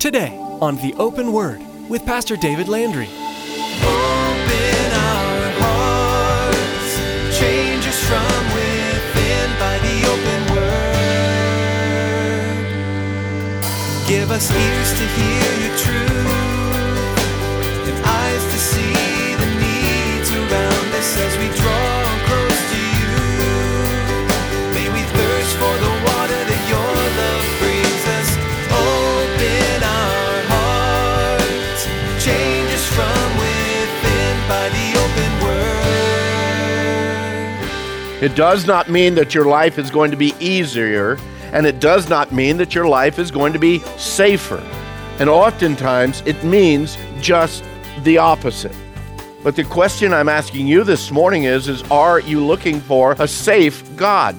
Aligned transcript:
Today 0.00 0.32
on 0.62 0.76
The 0.76 0.94
Open 0.94 1.30
Word 1.30 1.60
with 1.90 2.06
Pastor 2.06 2.34
David 2.34 2.68
Landry. 2.68 3.06
Open 3.06 4.92
our 4.94 5.50
hearts, 5.60 6.96
change 7.38 7.86
us 7.86 8.02
from 8.08 8.44
within 8.56 9.50
by 9.60 9.76
the 9.76 10.06
open 10.08 10.54
word. 10.56 10.88
Give 14.08 14.30
us 14.30 14.50
ears 14.50 14.92
to 14.98 15.04
hear 15.04 15.68
your 15.68 15.76
truth 15.76 16.16
and 17.86 18.02
eyes 18.06 18.44
to 18.44 18.58
see 18.58 19.09
It 38.20 38.34
does 38.34 38.66
not 38.66 38.90
mean 38.90 39.14
that 39.14 39.34
your 39.34 39.46
life 39.46 39.78
is 39.78 39.90
going 39.90 40.10
to 40.10 40.16
be 40.16 40.34
easier, 40.38 41.18
and 41.54 41.66
it 41.66 41.80
does 41.80 42.10
not 42.10 42.32
mean 42.32 42.58
that 42.58 42.74
your 42.74 42.86
life 42.86 43.18
is 43.18 43.30
going 43.30 43.54
to 43.54 43.58
be 43.58 43.78
safer. 43.96 44.62
And 45.18 45.30
oftentimes 45.30 46.22
it 46.26 46.44
means 46.44 46.98
just 47.20 47.64
the 48.02 48.18
opposite. 48.18 48.76
But 49.42 49.56
the 49.56 49.64
question 49.64 50.12
I'm 50.12 50.28
asking 50.28 50.66
you 50.66 50.84
this 50.84 51.10
morning 51.10 51.44
is, 51.44 51.66
is 51.66 51.82
are 51.90 52.20
you 52.20 52.44
looking 52.44 52.78
for 52.78 53.12
a 53.18 53.26
safe 53.26 53.82
God? 53.96 54.36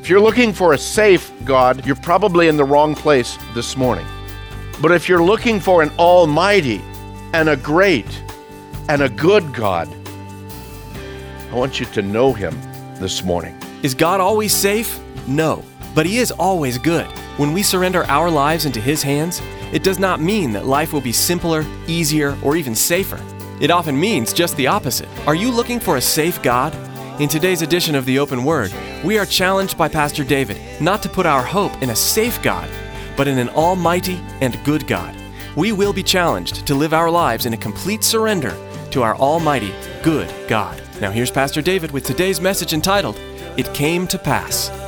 If 0.00 0.10
you're 0.10 0.20
looking 0.20 0.52
for 0.52 0.74
a 0.74 0.78
safe 0.78 1.32
God, 1.46 1.86
you're 1.86 1.96
probably 1.96 2.48
in 2.48 2.58
the 2.58 2.64
wrong 2.64 2.94
place 2.94 3.38
this 3.54 3.74
morning. 3.74 4.06
But 4.82 4.92
if 4.92 5.08
you're 5.08 5.24
looking 5.24 5.60
for 5.60 5.82
an 5.82 5.90
almighty 5.98 6.82
and 7.32 7.48
a 7.48 7.56
great 7.56 8.22
and 8.90 9.00
a 9.00 9.08
good 9.08 9.54
God, 9.54 9.88
I 11.50 11.54
want 11.54 11.80
you 11.80 11.86
to 11.86 12.02
know 12.02 12.34
him 12.34 12.54
this 12.98 13.22
morning. 13.22 13.58
Is 13.82 13.94
God 13.94 14.20
always 14.20 14.52
safe? 14.52 15.00
No, 15.26 15.64
but 15.94 16.06
He 16.06 16.18
is 16.18 16.32
always 16.32 16.78
good. 16.78 17.06
When 17.38 17.52
we 17.52 17.62
surrender 17.62 18.04
our 18.04 18.30
lives 18.30 18.66
into 18.66 18.80
His 18.80 19.02
hands, 19.02 19.40
it 19.72 19.84
does 19.84 19.98
not 19.98 20.20
mean 20.20 20.52
that 20.52 20.66
life 20.66 20.92
will 20.92 21.00
be 21.00 21.12
simpler, 21.12 21.64
easier, 21.86 22.36
or 22.42 22.56
even 22.56 22.74
safer. 22.74 23.20
It 23.60 23.70
often 23.70 23.98
means 23.98 24.32
just 24.32 24.56
the 24.56 24.66
opposite. 24.66 25.08
Are 25.26 25.34
you 25.34 25.50
looking 25.50 25.80
for 25.80 25.96
a 25.96 26.00
safe 26.00 26.42
God? 26.42 26.74
In 27.20 27.28
today's 27.28 27.62
edition 27.62 27.94
of 27.94 28.04
The 28.04 28.18
Open 28.18 28.44
Word, 28.44 28.72
we 29.04 29.18
are 29.18 29.26
challenged 29.26 29.76
by 29.76 29.88
Pastor 29.88 30.22
David 30.22 30.58
not 30.80 31.02
to 31.02 31.08
put 31.08 31.26
our 31.26 31.42
hope 31.42 31.82
in 31.82 31.90
a 31.90 31.96
safe 31.96 32.40
God, 32.42 32.70
but 33.16 33.26
in 33.26 33.38
an 33.38 33.48
almighty 33.48 34.20
and 34.40 34.62
good 34.64 34.86
God. 34.86 35.16
We 35.56 35.72
will 35.72 35.92
be 35.92 36.04
challenged 36.04 36.66
to 36.68 36.76
live 36.76 36.94
our 36.94 37.10
lives 37.10 37.44
in 37.44 37.52
a 37.52 37.56
complete 37.56 38.04
surrender 38.04 38.56
to 38.92 39.02
our 39.02 39.16
almighty, 39.16 39.74
good 40.02 40.32
God. 40.48 40.80
Now, 41.00 41.12
here's 41.12 41.30
Pastor 41.30 41.62
David 41.62 41.92
with 41.92 42.04
today's 42.04 42.40
message 42.40 42.72
entitled, 42.72 43.16
It 43.56 43.72
Came 43.72 44.08
to 44.08 44.18
Pass. 44.18 44.87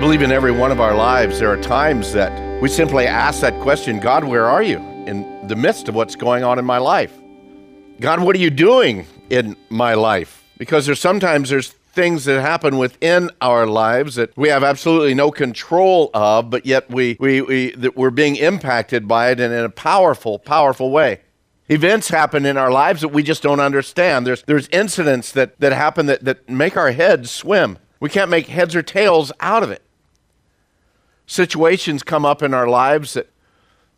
I 0.00 0.02
believe 0.02 0.22
in 0.22 0.32
every 0.32 0.50
one 0.50 0.72
of 0.72 0.80
our 0.80 0.94
lives, 0.94 1.40
there 1.40 1.50
are 1.50 1.60
times 1.60 2.14
that 2.14 2.62
we 2.62 2.70
simply 2.70 3.06
ask 3.06 3.42
that 3.42 3.60
question 3.60 4.00
God, 4.00 4.24
where 4.24 4.46
are 4.46 4.62
you 4.62 4.78
in 4.78 5.46
the 5.46 5.54
midst 5.54 5.90
of 5.90 5.94
what's 5.94 6.16
going 6.16 6.42
on 6.42 6.58
in 6.58 6.64
my 6.64 6.78
life? 6.78 7.12
God, 8.00 8.22
what 8.22 8.34
are 8.34 8.38
you 8.38 8.48
doing 8.48 9.04
in 9.28 9.56
my 9.68 9.92
life? 9.92 10.42
Because 10.56 10.86
there's 10.86 11.00
sometimes 11.00 11.50
there's 11.50 11.68
things 11.68 12.24
that 12.24 12.40
happen 12.40 12.78
within 12.78 13.30
our 13.42 13.66
lives 13.66 14.14
that 14.14 14.34
we 14.38 14.48
have 14.48 14.64
absolutely 14.64 15.12
no 15.12 15.30
control 15.30 16.08
of, 16.14 16.48
but 16.48 16.64
yet 16.64 16.88
we, 16.88 17.18
we, 17.20 17.42
we 17.42 17.72
that 17.72 17.94
we're 17.94 18.08
being 18.08 18.36
impacted 18.36 19.06
by 19.06 19.30
it 19.30 19.38
and 19.38 19.52
in 19.52 19.64
a 19.64 19.68
powerful, 19.68 20.38
powerful 20.38 20.90
way. 20.90 21.20
Events 21.68 22.08
happen 22.08 22.46
in 22.46 22.56
our 22.56 22.72
lives 22.72 23.02
that 23.02 23.08
we 23.08 23.22
just 23.22 23.42
don't 23.42 23.60
understand. 23.60 24.26
There's 24.26 24.44
there's 24.44 24.66
incidents 24.68 25.30
that, 25.32 25.60
that 25.60 25.74
happen 25.74 26.06
that, 26.06 26.24
that 26.24 26.48
make 26.48 26.78
our 26.78 26.90
heads 26.90 27.30
swim. 27.30 27.76
We 28.00 28.08
can't 28.08 28.30
make 28.30 28.46
heads 28.46 28.74
or 28.74 28.80
tails 28.80 29.30
out 29.40 29.62
of 29.62 29.70
it 29.70 29.82
situations 31.30 32.02
come 32.02 32.26
up 32.26 32.42
in 32.42 32.52
our 32.52 32.66
lives 32.66 33.14
that 33.14 33.30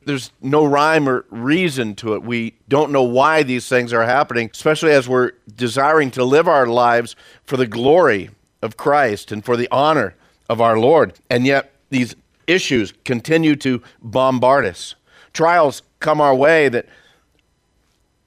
there's 0.04 0.32
no 0.43 0.66
rhyme 0.66 1.09
or 1.09 1.25
reason 1.31 1.94
to 1.94 2.12
it. 2.15 2.22
We 2.22 2.54
don't 2.69 2.93
know 2.93 3.04
why 3.04 3.43
these 3.43 3.69
things 3.69 3.93
are 3.93 4.04
happening, 4.04 4.50
especially 4.53 4.93
as 4.93 5.09
we're 5.09 5.32
desiring 5.56 6.10
to 6.12 6.25
live 6.25 6.47
our 6.47 6.66
lives 6.66 7.16
for 7.44 7.56
the 7.56 7.66
glory 7.66 8.28
of 8.60 8.76
Christ 8.76 9.32
and 9.32 9.43
for 9.43 9.56
the 9.56 9.69
honor 9.70 10.15
of 10.50 10.60
our 10.60 10.78
Lord. 10.78 11.15
And 11.31 11.47
yet, 11.47 11.72
these 11.88 12.15
issues 12.47 12.93
continue 13.04 13.56
to 13.56 13.82
bombard 14.03 14.66
us. 14.66 14.94
Trials 15.32 15.82
come 16.00 16.20
our 16.20 16.34
way 16.34 16.69
that 16.69 16.87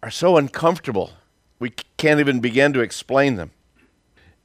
are 0.01 0.11
so 0.11 0.37
uncomfortable, 0.37 1.11
we 1.59 1.73
can't 1.97 2.19
even 2.19 2.39
begin 2.39 2.73
to 2.73 2.79
explain 2.79 3.35
them 3.35 3.51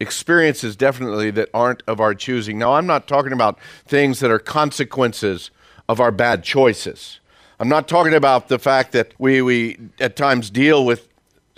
experiences 0.01 0.75
definitely 0.75 1.31
that 1.33 1.51
aren't 1.53 1.83
of 1.87 2.01
our 2.01 2.15
choosing. 2.15 2.59
Now, 2.59 2.75
I'm 2.75 2.87
not 2.87 3.07
talking 3.07 3.33
about 3.33 3.59
things 3.87 4.21
that 4.21 4.31
are 4.31 4.39
consequences 4.39 5.51
of 5.89 6.01
our 6.01 6.11
bad 6.11 6.43
choices. 6.43 7.21
I'm 7.61 7.69
not 7.69 7.87
talking 7.87 8.15
about 8.15 8.49
the 8.49 8.59
fact 8.59 8.93
that 8.93 9.13
we, 9.19 9.43
we 9.43 9.79
at 10.01 10.17
times 10.17 10.49
deal 10.49 10.87
with 10.87 11.10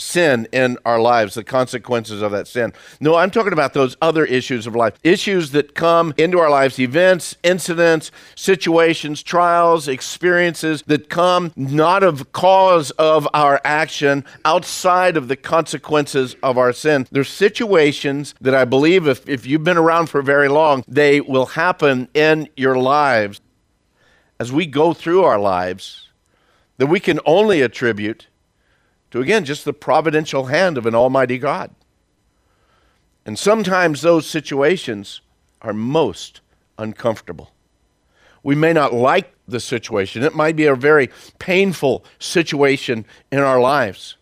sin 0.02 0.46
in 0.52 0.76
our 0.84 1.00
lives, 1.00 1.34
the 1.34 1.44
consequences 1.44 2.22
of 2.22 2.32
that 2.32 2.48
sin. 2.48 2.72
No, 3.00 3.16
I'm 3.16 3.30
talking 3.30 3.52
about 3.52 3.72
those 3.72 3.96
other 4.02 4.24
issues 4.24 4.66
of 4.66 4.74
life, 4.74 4.98
issues 5.02 5.52
that 5.52 5.74
come 5.74 6.12
into 6.16 6.38
our 6.38 6.50
lives, 6.50 6.78
events, 6.78 7.36
incidents, 7.42 8.10
situations, 8.34 9.22
trials, 9.22 9.88
experiences 9.88 10.82
that 10.86 11.08
come 11.08 11.52
not 11.56 12.02
of 12.02 12.32
cause 12.32 12.90
of 12.92 13.28
our 13.32 13.60
action 13.64 14.24
outside 14.44 15.16
of 15.16 15.28
the 15.28 15.36
consequences 15.36 16.36
of 16.42 16.58
our 16.58 16.72
sin. 16.72 17.06
There's 17.10 17.28
situations 17.28 18.34
that 18.40 18.54
I 18.54 18.64
believe 18.64 19.06
if, 19.06 19.28
if 19.28 19.46
you've 19.46 19.64
been 19.64 19.76
around 19.76 20.08
for 20.08 20.22
very 20.22 20.48
long, 20.48 20.84
they 20.88 21.20
will 21.20 21.46
happen 21.46 22.08
in 22.14 22.48
your 22.56 22.76
lives 22.76 23.40
as 24.38 24.50
we 24.50 24.66
go 24.66 24.92
through 24.92 25.22
our 25.22 25.38
lives 25.38 26.08
that 26.78 26.88
we 26.88 26.98
can 26.98 27.20
only 27.24 27.62
attribute 27.62 28.26
to 29.12 29.20
again 29.20 29.44
just 29.44 29.64
the 29.64 29.72
providential 29.72 30.46
hand 30.46 30.76
of 30.76 30.86
an 30.86 30.94
almighty 30.94 31.38
God. 31.38 31.70
And 33.24 33.38
sometimes 33.38 34.00
those 34.00 34.26
situations 34.26 35.20
are 35.60 35.72
most 35.72 36.40
uncomfortable. 36.78 37.52
We 38.42 38.56
may 38.56 38.72
not 38.72 38.92
like 38.92 39.32
the 39.46 39.60
situation. 39.60 40.22
It 40.24 40.34
might 40.34 40.56
be 40.56 40.64
a 40.64 40.74
very 40.74 41.10
painful 41.38 42.04
situation 42.18 43.04
in 43.30 43.38
our 43.38 43.60
lives. 43.60 44.16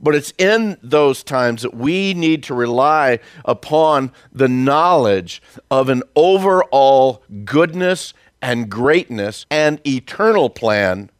But 0.00 0.14
it's 0.14 0.32
in 0.38 0.78
those 0.82 1.22
times 1.22 1.62
that 1.62 1.74
we 1.74 2.12
need 2.12 2.42
to 2.44 2.54
rely 2.54 3.20
upon 3.44 4.12
the 4.32 4.48
knowledge 4.48 5.40
of 5.70 5.88
an 5.88 6.02
overall 6.16 7.22
goodness 7.44 8.12
and 8.42 8.68
greatness 8.68 9.46
and 9.50 9.80
eternal 9.86 10.50
plan 10.50 11.10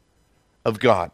of 0.65 0.79
God 0.81 1.11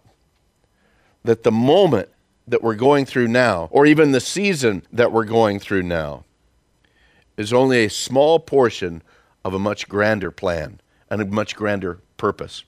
that 1.25 1.43
the 1.43 1.53
moment 1.53 2.09
that 2.47 2.63
we're 2.63 2.75
going 2.75 3.07
through 3.07 3.29
now, 3.29 3.69
or 3.71 3.87
even 3.87 4.13
the 4.13 4.21
season 4.21 4.83
that 4.93 5.13
we're 5.13 5.25
going 5.25 5.59
through 5.59 5.83
now, 5.83 6.25
is 7.37 7.53
only 7.53 7.85
a 7.85 7.91
small 7.91 8.39
portion 8.39 9.03
of 9.45 9.55
a 9.55 9.59
much 9.59 9.89
grander 9.89 10.31
plan 10.31 10.81
and 11.09 11.21
a 11.21 11.25
much 11.25 11.57
grander 11.57 12.01
purpose. 12.17 12.65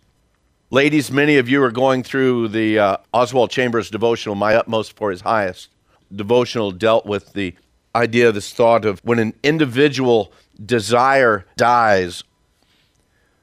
Ladies, 0.70 1.10
many 1.10 1.36
of 1.36 1.48
you 1.48 1.62
are 1.62 1.70
going 1.70 2.02
through 2.02 2.48
the 2.48 2.78
uh, 2.78 2.96
Oswald 3.12 3.50
Chambers 3.50 3.90
devotional, 3.90 4.34
My 4.34 4.54
Utmost 4.54 4.96
for 4.96 5.10
His 5.10 5.20
Highest. 5.20 5.68
Devotional 6.14 6.72
dealt 6.72 7.06
with 7.06 7.32
the 7.32 7.54
idea, 7.94 8.32
this 8.32 8.52
thought 8.52 8.84
of 8.84 9.00
when 9.04 9.18
an 9.18 9.34
individual 9.42 10.32
desire 10.64 11.44
dies, 11.56 12.24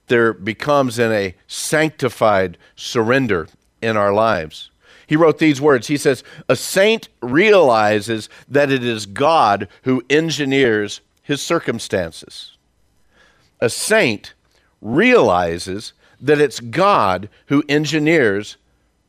there 0.08 0.34
becomes 0.34 1.00
in 1.00 1.12
a 1.12 1.36
sanctified 1.48 2.58
surrender 2.76 3.48
in 3.82 3.96
our 3.96 4.12
lives. 4.12 4.71
He 5.12 5.18
wrote 5.18 5.40
these 5.40 5.60
words. 5.60 5.88
He 5.88 5.98
says, 5.98 6.24
A 6.48 6.56
saint 6.56 7.10
realizes 7.20 8.30
that 8.48 8.72
it 8.72 8.82
is 8.82 9.06
God 9.06 9.68
who 9.82 10.06
engineers 10.10 11.02
his 11.22 11.42
circumstances. 11.42 12.56
A 13.60 13.70
saint 13.70 14.34
realizes 14.80 15.92
that 16.22 16.40
it's 16.40 16.62
God 16.62 17.28
who 17.48 17.62
engineers 17.68 18.56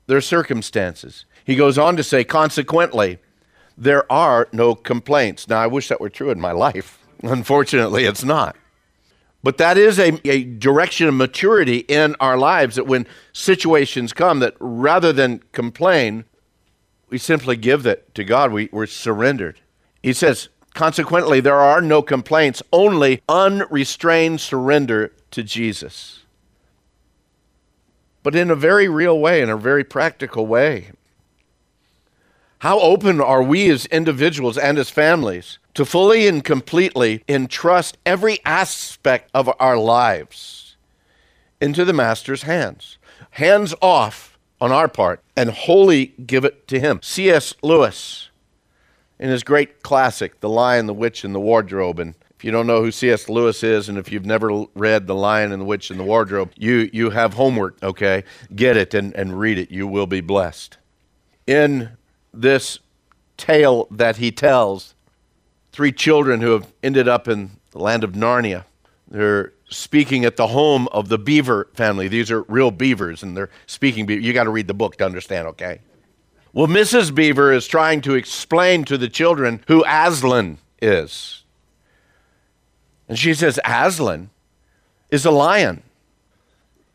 their 0.08 0.20
circumstances. 0.20 1.24
He 1.44 1.54
goes 1.54 1.78
on 1.78 1.96
to 1.96 2.02
say, 2.02 2.24
consequently, 2.24 3.20
there 3.78 4.10
are 4.10 4.48
no 4.50 4.74
complaints. 4.74 5.46
Now, 5.46 5.60
I 5.60 5.68
wish 5.68 5.86
that 5.86 6.00
were 6.00 6.10
true 6.10 6.32
in 6.32 6.40
my 6.40 6.50
life. 6.50 6.98
Unfortunately, 7.22 8.06
it's 8.06 8.24
not. 8.24 8.56
But 9.42 9.58
that 9.58 9.76
is 9.76 9.98
a, 9.98 10.20
a 10.28 10.44
direction 10.44 11.08
of 11.08 11.14
maturity 11.14 11.78
in 11.78 12.14
our 12.20 12.36
lives 12.36 12.76
that 12.76 12.86
when 12.86 13.06
situations 13.32 14.12
come, 14.12 14.38
that 14.38 14.54
rather 14.60 15.12
than 15.12 15.42
complain, 15.50 16.24
we 17.08 17.18
simply 17.18 17.56
give 17.56 17.82
that 17.82 18.14
to 18.14 18.24
God. 18.24 18.52
We, 18.52 18.68
we're 18.72 18.86
surrendered. 18.86 19.60
He 20.02 20.12
says, 20.12 20.48
consequently, 20.74 21.40
there 21.40 21.60
are 21.60 21.80
no 21.80 22.02
complaints, 22.02 22.62
only 22.72 23.20
unrestrained 23.28 24.40
surrender 24.40 25.12
to 25.32 25.42
Jesus. 25.42 26.20
But 28.22 28.36
in 28.36 28.50
a 28.50 28.56
very 28.56 28.88
real 28.88 29.18
way, 29.18 29.42
in 29.42 29.50
a 29.50 29.56
very 29.56 29.82
practical 29.82 30.46
way. 30.46 30.92
How 32.62 32.78
open 32.78 33.20
are 33.20 33.42
we 33.42 33.68
as 33.70 33.86
individuals 33.86 34.56
and 34.56 34.78
as 34.78 34.88
families 34.88 35.58
to 35.74 35.84
fully 35.84 36.28
and 36.28 36.44
completely 36.44 37.24
entrust 37.28 37.98
every 38.06 38.38
aspect 38.44 39.28
of 39.34 39.52
our 39.58 39.76
lives 39.76 40.76
into 41.60 41.84
the 41.84 41.92
Master's 41.92 42.44
hands? 42.44 42.98
Hands 43.30 43.74
off 43.82 44.38
on 44.60 44.70
our 44.70 44.86
part 44.86 45.24
and 45.36 45.50
wholly 45.50 46.14
give 46.24 46.44
it 46.44 46.68
to 46.68 46.78
Him. 46.78 47.00
C.S. 47.02 47.52
Lewis, 47.64 48.30
in 49.18 49.28
his 49.28 49.42
great 49.42 49.82
classic, 49.82 50.38
The 50.38 50.48
Lion, 50.48 50.86
the 50.86 50.94
Witch, 50.94 51.24
and 51.24 51.34
the 51.34 51.40
Wardrobe, 51.40 51.98
and 51.98 52.14
if 52.38 52.44
you 52.44 52.52
don't 52.52 52.68
know 52.68 52.80
who 52.84 52.92
C.S. 52.92 53.28
Lewis 53.28 53.64
is, 53.64 53.88
and 53.88 53.98
if 53.98 54.12
you've 54.12 54.24
never 54.24 54.66
read 54.76 55.08
The 55.08 55.16
Lion 55.16 55.50
and 55.50 55.62
the 55.62 55.66
Witch 55.66 55.90
and 55.90 55.98
the 55.98 56.04
Wardrobe, 56.04 56.52
you, 56.56 56.88
you 56.92 57.10
have 57.10 57.34
homework, 57.34 57.82
okay? 57.82 58.22
Get 58.54 58.76
it 58.76 58.94
and, 58.94 59.12
and 59.16 59.40
read 59.40 59.58
it. 59.58 59.72
You 59.72 59.88
will 59.88 60.06
be 60.06 60.20
blessed. 60.20 60.78
In 61.44 61.96
this 62.32 62.78
tale 63.36 63.86
that 63.90 64.16
he 64.16 64.30
tells. 64.30 64.94
Three 65.72 65.92
children 65.92 66.40
who 66.40 66.52
have 66.52 66.72
ended 66.82 67.08
up 67.08 67.28
in 67.28 67.52
the 67.70 67.78
land 67.78 68.04
of 68.04 68.12
Narnia. 68.12 68.64
They're 69.08 69.52
speaking 69.68 70.24
at 70.24 70.36
the 70.36 70.48
home 70.48 70.88
of 70.88 71.08
the 71.08 71.18
beaver 71.18 71.68
family. 71.74 72.08
These 72.08 72.30
are 72.30 72.42
real 72.42 72.70
beavers, 72.70 73.22
and 73.22 73.36
they're 73.36 73.50
speaking. 73.66 74.08
You 74.08 74.32
got 74.32 74.44
to 74.44 74.50
read 74.50 74.68
the 74.68 74.74
book 74.74 74.96
to 74.96 75.04
understand, 75.04 75.48
okay? 75.48 75.80
Well, 76.52 76.66
Mrs. 76.66 77.14
Beaver 77.14 77.52
is 77.52 77.66
trying 77.66 78.02
to 78.02 78.14
explain 78.14 78.84
to 78.84 78.98
the 78.98 79.08
children 79.08 79.64
who 79.68 79.84
Aslan 79.86 80.58
is. 80.82 81.44
And 83.08 83.18
she 83.18 83.32
says, 83.34 83.58
Aslan 83.64 84.30
is 85.10 85.24
a 85.24 85.30
lion, 85.30 85.82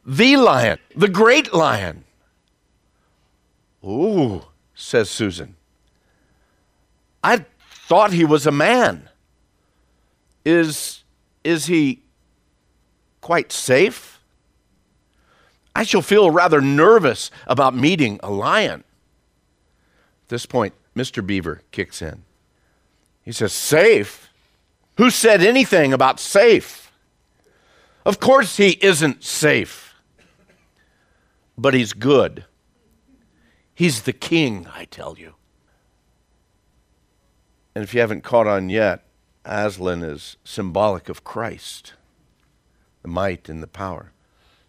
the 0.05 0.37
lion, 0.37 0.79
the 0.95 1.07
great 1.07 1.53
lion. 1.53 2.03
Ooh, 3.83 4.43
says 4.77 5.09
Susan. 5.09 5.55
I 7.23 7.45
thought 7.87 8.13
he 8.13 8.23
was 8.23 8.45
a 8.45 8.51
man. 8.51 9.09
Is, 10.45 11.03
is 11.43 11.65
he 11.65 12.03
quite 13.19 13.51
safe? 13.51 14.21
I 15.75 15.83
shall 15.83 16.01
feel 16.01 16.31
rather 16.31 16.61
nervous 16.61 17.31
about 17.47 17.75
meeting 17.75 18.19
a 18.23 18.29
lion. 18.29 18.83
At 20.23 20.29
this 20.29 20.45
point, 20.45 20.73
Mr. 20.95 21.25
Beaver 21.25 21.63
kicks 21.71 22.01
in. 22.01 22.23
He 23.23 23.31
says, 23.31 23.51
Safe? 23.51 24.29
Who 24.97 25.09
said 25.09 25.41
anything 25.41 25.91
about 25.91 26.19
safe? 26.19 26.91
Of 28.05 28.19
course, 28.19 28.57
he 28.57 28.79
isn't 28.81 29.23
safe, 29.23 29.95
but 31.57 31.73
he's 31.73 31.93
good. 31.93 32.45
He's 33.77 34.01
the 34.01 34.11
king, 34.11 34.65
I 34.73 34.85
tell 34.85 35.19
you. 35.19 35.35
And 37.75 37.83
if 37.83 37.93
you 37.93 37.99
haven't 37.99 38.23
caught 38.23 38.47
on 38.47 38.69
yet, 38.69 39.03
Aslan 39.45 40.01
is 40.01 40.35
symbolic 40.43 41.09
of 41.09 41.23
Christ, 41.23 41.93
the 43.03 43.07
might 43.07 43.47
and 43.47 43.61
the 43.61 43.67
power. 43.67 44.13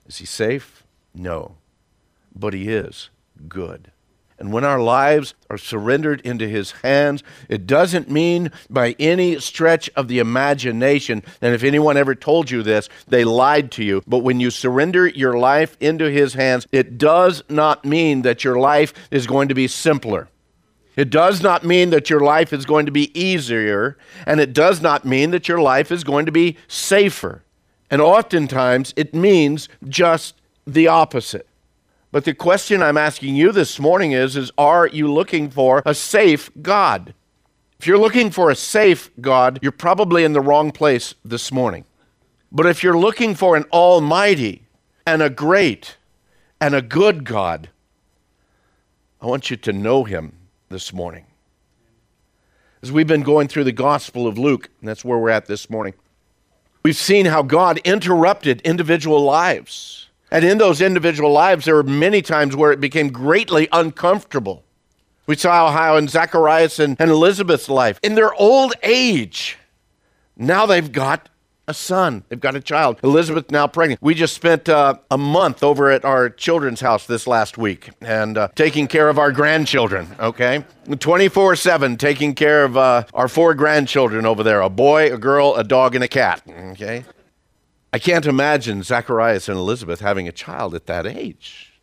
Is 0.05 0.19
he 0.19 0.27
safe? 0.27 0.85
No. 1.15 1.57
But 2.35 2.53
he 2.53 2.69
is 2.69 3.09
good. 3.49 3.93
And 4.39 4.53
when 4.53 4.65
our 4.65 4.81
lives 4.81 5.35
are 5.51 5.59
surrendered 5.59 6.21
into 6.21 6.49
His 6.49 6.71
hands, 6.71 7.25
it 7.49 7.67
doesn't 7.67 8.11
mean 8.11 8.53
by 8.71 8.95
any 8.99 9.41
stretch 9.41 9.91
of 9.97 10.07
the 10.07 10.21
imagination. 10.21 11.25
And 11.43 11.55
if 11.55 11.65
anyone 11.65 11.97
ever 11.97 12.15
told 12.15 12.51
you 12.51 12.63
this, 12.63 12.89
they 13.09 13.25
lied 13.25 13.73
to 13.73 13.85
you. 13.85 14.03
But 14.07 14.19
when 14.19 14.39
you 14.39 14.51
surrender 14.51 15.09
your 15.09 15.37
life 15.37 15.77
into 15.81 16.11
His 16.11 16.35
hands, 16.35 16.69
it 16.71 16.99
does 16.99 17.43
not 17.49 17.85
mean 17.85 18.23
that 18.23 18.45
your 18.45 18.59
life 18.59 18.95
is 19.11 19.27
going 19.27 19.49
to 19.49 19.55
be 19.55 19.67
simpler. 19.67 20.29
It 20.95 21.11
does 21.11 21.43
not 21.43 21.65
mean 21.65 21.91
that 21.91 22.11
your 22.11 22.21
life 22.21 22.53
is 22.53 22.65
going 22.65 22.87
to 22.87 22.93
be 22.93 23.19
easier, 23.19 23.97
and 24.27 24.41
it 24.41 24.53
does 24.53 24.81
not 24.81 25.05
mean 25.05 25.31
that 25.33 25.49
your 25.49 25.61
life 25.61 25.91
is 25.91 26.05
going 26.05 26.27
to 26.27 26.33
be 26.33 26.57
safer. 26.69 27.45
And 27.91 28.01
oftentimes, 28.01 28.95
it 28.97 29.15
means 29.15 29.69
just 29.89 30.35
the 30.67 30.87
opposite. 30.89 31.48
But 32.11 32.25
the 32.25 32.35
question 32.35 32.83
I'm 32.83 32.97
asking 32.97 33.37
you 33.37 33.53
this 33.53 33.79
morning 33.79 34.13
is, 34.13 34.37
is 34.37 34.51
are 34.57 34.87
you 34.87 35.13
looking 35.13 35.51
for 35.51 35.83
a 35.85 35.95
safe 35.95 36.51
God? 36.63 37.15
If 37.79 37.87
you're 37.87 37.99
looking 37.99 38.31
for 38.31 38.51
a 38.51 38.57
safe 38.57 39.11
God, 39.21 39.59
you're 39.63 39.73
probably 39.73 40.25
in 40.25 40.33
the 40.33 40.41
wrong 40.41 40.73
place 40.73 41.15
this 41.25 41.53
morning. 41.53 41.85
But 42.51 42.67
if 42.67 42.83
you're 42.83 42.99
looking 42.99 43.35
for 43.35 43.57
an 43.57 43.65
almighty 43.73 44.63
and 45.07 45.23
a 45.23 45.31
great 45.31 45.97
and 46.61 46.75
a 46.75 46.83
good 46.83 47.25
God, 47.25 47.69
I 49.21 49.27
want 49.27 49.51
you 49.51 49.57
to 49.59 49.73
know 49.73 50.05
him 50.05 50.33
this 50.71 50.93
morning. 50.93 51.27
As 52.83 52.91
we've 52.91 53.07
been 53.07 53.23
going 53.23 53.49
through 53.49 53.65
the 53.65 53.73
Gospel 53.73 54.27
of 54.27 54.39
Luke, 54.39 54.71
and 54.81 54.89
that's 54.89 55.05
where 55.05 55.19
we're 55.19 55.31
at 55.31 55.47
this 55.47 55.69
morning, 55.69 55.95
we've 56.83 56.97
seen 56.97 57.27
how 57.27 57.43
God 57.43 57.79
interrupted 57.85 58.61
individual 58.63 59.23
lives. 59.23 60.08
And 60.31 60.45
in 60.45 60.59
those 60.59 60.81
individual 60.81 61.33
lives, 61.33 61.65
there 61.65 61.75
were 61.75 61.83
many 61.83 62.23
times 62.23 62.55
where 62.55 62.73
it 62.73 62.81
became 62.81 63.09
greatly 63.09 63.69
uncomfortable. 63.73 64.65
We 65.27 65.37
saw 65.37 65.71
how 65.71 65.97
in 65.97 66.09
Zacharias 66.09 66.79
and, 66.79 66.97
and 66.99 67.11
Elizabeth's 67.11 67.69
life, 67.69 67.99
in 68.03 68.15
their 68.15 68.33
old 68.35 68.75
age, 68.83 69.59
now 70.37 70.67
they've 70.67 70.91
got 70.91 71.29
a 71.69 71.75
son. 71.75 72.25
They've 72.29 72.41
got 72.41 72.57
a 72.57 72.61
child. 72.61 72.99
Elizabeth 73.05 73.51
now 73.51 73.67
pregnant. 73.67 74.01
We 74.03 74.15
just 74.15 74.35
spent 74.35 74.69
uh, 74.69 74.95
a 75.11 75.19
month 75.19 75.63
over 75.63 75.91
at 75.91 76.05
our 76.05 76.31
children's 76.31 76.81
house 76.81 77.07
this 77.07 77.27
last 77.27 77.59
week 77.59 77.91
and 78.01 78.39
uh, 78.39 78.49
taking 78.55 78.89
care 78.89 79.11
of 79.11 79.19
our 79.19 79.31
grandchildren, 79.31 80.09
okay? 80.19 80.65
24 80.99 81.57
7, 81.57 81.99
taking 81.99 82.35
care 82.35 82.65
of 82.65 82.77
uh, 82.77 83.05
our 83.13 83.29
four 83.29 83.55
grandchildren 83.55 84.25
over 84.25 84.43
there 84.43 84.63
a 84.63 84.71
boy, 84.71 85.13
a 85.13 85.19
girl, 85.19 85.55
a 85.57 85.63
dog, 85.63 85.95
and 85.95 86.03
a 86.03 86.09
cat, 86.09 86.43
okay? 86.49 87.05
I 87.99 88.01
can't 88.01 88.27
imagine 88.27 88.85
Zacharias 88.85 89.49
and 89.49 89.59
Elizabeth 89.59 89.99
having 89.99 90.29
a 90.29 90.33
child 90.33 90.73
at 90.73 90.87
that 90.87 91.05
age. 91.05 91.81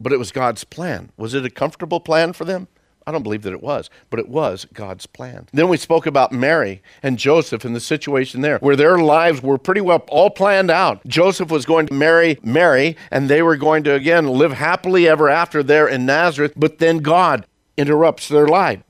But 0.00 0.14
it 0.14 0.18
was 0.18 0.32
God's 0.32 0.64
plan. 0.64 1.10
Was 1.18 1.34
it 1.34 1.44
a 1.44 1.50
comfortable 1.50 2.00
plan 2.00 2.32
for 2.32 2.46
them? 2.46 2.68
I 3.06 3.12
don't 3.12 3.22
believe 3.22 3.42
that 3.42 3.52
it 3.52 3.62
was, 3.62 3.90
but 4.08 4.18
it 4.18 4.30
was 4.30 4.66
God's 4.72 5.04
plan. 5.04 5.46
Then 5.52 5.68
we 5.68 5.76
spoke 5.76 6.06
about 6.06 6.32
Mary 6.32 6.80
and 7.02 7.18
Joseph 7.18 7.66
and 7.66 7.76
the 7.76 7.80
situation 7.80 8.40
there, 8.40 8.56
where 8.60 8.76
their 8.76 8.96
lives 8.96 9.42
were 9.42 9.58
pretty 9.58 9.82
well 9.82 10.02
all 10.08 10.30
planned 10.30 10.70
out. 10.70 11.06
Joseph 11.06 11.50
was 11.50 11.66
going 11.66 11.88
to 11.88 11.92
marry 11.92 12.38
Mary, 12.42 12.96
and 13.10 13.28
they 13.28 13.42
were 13.42 13.56
going 13.56 13.84
to, 13.84 13.92
again, 13.92 14.26
live 14.26 14.52
happily 14.52 15.06
ever 15.06 15.28
after 15.28 15.62
there 15.62 15.86
in 15.86 16.06
Nazareth, 16.06 16.54
but 16.56 16.78
then 16.78 17.00
God 17.00 17.46
interrupts 17.76 18.26
their 18.26 18.48
life 18.48 18.82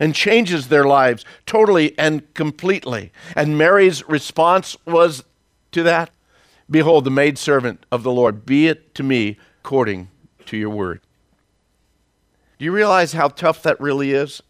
and 0.00 0.14
changes 0.14 0.68
their 0.68 0.84
lives 0.84 1.24
totally 1.46 1.96
and 1.98 2.32
completely. 2.34 3.12
And 3.36 3.56
Mary's 3.56 4.08
response 4.08 4.76
was 4.86 5.22
to 5.70 5.84
that 5.84 6.10
Behold, 6.70 7.04
the 7.04 7.10
maidservant 7.10 7.84
of 7.90 8.04
the 8.04 8.12
Lord, 8.12 8.46
be 8.46 8.68
it 8.68 8.94
to 8.94 9.02
me 9.02 9.36
according 9.58 10.08
to 10.46 10.56
your 10.56 10.70
word. 10.70 11.00
Do 12.58 12.64
you 12.64 12.72
realize 12.72 13.12
how 13.12 13.28
tough 13.28 13.62
that 13.64 13.80
really 13.80 14.12
is? 14.12 14.40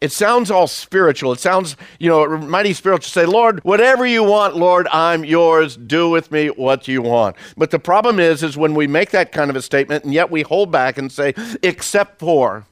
It 0.00 0.10
sounds 0.10 0.50
all 0.50 0.66
spiritual. 0.66 1.32
It 1.32 1.38
sounds, 1.40 1.76
you 2.00 2.08
know, 2.08 2.26
mighty 2.38 2.72
spiritual. 2.72 3.04
To 3.04 3.10
say, 3.10 3.26
Lord, 3.26 3.62
whatever 3.62 4.04
you 4.04 4.24
want, 4.24 4.56
Lord, 4.56 4.88
I'm 4.90 5.24
yours. 5.24 5.76
Do 5.76 6.08
with 6.08 6.32
me 6.32 6.48
what 6.48 6.88
you 6.88 7.02
want. 7.02 7.36
But 7.56 7.70
the 7.70 7.78
problem 7.78 8.18
is, 8.18 8.42
is 8.42 8.56
when 8.56 8.74
we 8.74 8.86
make 8.86 9.10
that 9.10 9.30
kind 9.30 9.48
of 9.48 9.56
a 9.56 9.62
statement 9.62 10.04
and 10.04 10.12
yet 10.12 10.30
we 10.30 10.42
hold 10.42 10.72
back 10.72 10.98
and 10.98 11.12
say, 11.12 11.34
except 11.62 12.18
for, 12.18 12.66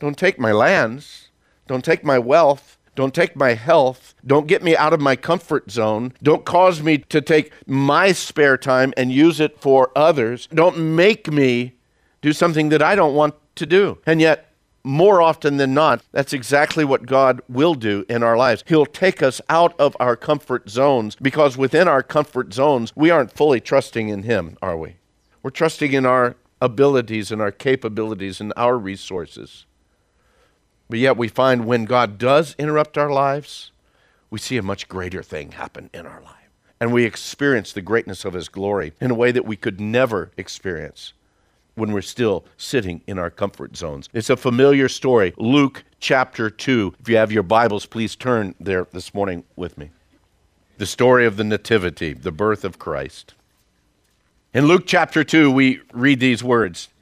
don't 0.00 0.18
take 0.18 0.38
my 0.38 0.52
lands, 0.52 1.28
don't 1.66 1.84
take 1.84 2.02
my 2.02 2.18
wealth, 2.18 2.78
don't 2.94 3.14
take 3.14 3.36
my 3.36 3.54
health. 3.54 4.14
Don't 4.26 4.46
get 4.46 4.62
me 4.62 4.76
out 4.76 4.92
of 4.92 5.00
my 5.00 5.16
comfort 5.16 5.70
zone. 5.70 6.12
Don't 6.22 6.44
cause 6.44 6.82
me 6.82 6.98
to 6.98 7.20
take 7.20 7.52
my 7.66 8.12
spare 8.12 8.58
time 8.58 8.92
and 8.96 9.12
use 9.12 9.40
it 9.40 9.58
for 9.60 9.90
others. 9.96 10.48
Don't 10.52 10.76
make 10.76 11.32
me 11.32 11.76
do 12.20 12.32
something 12.32 12.68
that 12.70 12.82
I 12.82 12.94
don't 12.94 13.14
want 13.14 13.34
to 13.56 13.64
do. 13.64 13.98
And 14.04 14.20
yet, 14.20 14.52
more 14.82 15.22
often 15.22 15.56
than 15.56 15.72
not, 15.72 16.02
that's 16.12 16.32
exactly 16.32 16.84
what 16.84 17.06
God 17.06 17.40
will 17.48 17.74
do 17.74 18.04
in 18.08 18.22
our 18.22 18.36
lives. 18.36 18.64
He'll 18.66 18.86
take 18.86 19.22
us 19.22 19.40
out 19.48 19.78
of 19.78 19.96
our 20.00 20.16
comfort 20.16 20.68
zones 20.68 21.16
because 21.16 21.56
within 21.56 21.86
our 21.86 22.02
comfort 22.02 22.52
zones, 22.52 22.92
we 22.96 23.10
aren't 23.10 23.32
fully 23.32 23.60
trusting 23.60 24.08
in 24.08 24.24
Him, 24.24 24.56
are 24.60 24.76
we? 24.76 24.96
We're 25.42 25.50
trusting 25.50 25.92
in 25.92 26.06
our 26.06 26.36
abilities 26.60 27.30
and 27.30 27.40
our 27.40 27.52
capabilities 27.52 28.40
and 28.40 28.52
our 28.56 28.76
resources. 28.76 29.64
But 30.90 30.98
yet 30.98 31.16
we 31.16 31.28
find 31.28 31.66
when 31.66 31.84
God 31.84 32.18
does 32.18 32.56
interrupt 32.58 32.98
our 32.98 33.12
lives, 33.12 33.70
we 34.28 34.40
see 34.40 34.56
a 34.56 34.62
much 34.62 34.88
greater 34.88 35.22
thing 35.22 35.52
happen 35.52 35.88
in 35.94 36.04
our 36.04 36.20
life. 36.20 36.34
And 36.80 36.92
we 36.92 37.04
experience 37.04 37.72
the 37.72 37.80
greatness 37.80 38.24
of 38.24 38.32
His 38.32 38.48
glory 38.48 38.92
in 39.00 39.12
a 39.12 39.14
way 39.14 39.30
that 39.30 39.46
we 39.46 39.54
could 39.54 39.80
never 39.80 40.32
experience 40.36 41.12
when 41.76 41.92
we're 41.92 42.02
still 42.02 42.44
sitting 42.56 43.02
in 43.06 43.20
our 43.20 43.30
comfort 43.30 43.76
zones. 43.76 44.08
It's 44.12 44.30
a 44.30 44.36
familiar 44.36 44.88
story. 44.88 45.32
Luke 45.36 45.84
chapter 46.00 46.50
2. 46.50 46.96
If 46.98 47.08
you 47.08 47.16
have 47.18 47.30
your 47.30 47.44
Bibles, 47.44 47.86
please 47.86 48.16
turn 48.16 48.56
there 48.58 48.88
this 48.92 49.14
morning 49.14 49.44
with 49.54 49.78
me. 49.78 49.90
The 50.78 50.86
story 50.86 51.24
of 51.24 51.36
the 51.36 51.44
Nativity, 51.44 52.14
the 52.14 52.32
birth 52.32 52.64
of 52.64 52.80
Christ. 52.80 53.34
In 54.52 54.66
Luke 54.66 54.84
chapter 54.86 55.22
2, 55.22 55.52
we 55.52 55.82
read 55.92 56.18
these 56.18 56.42
words. 56.42 56.88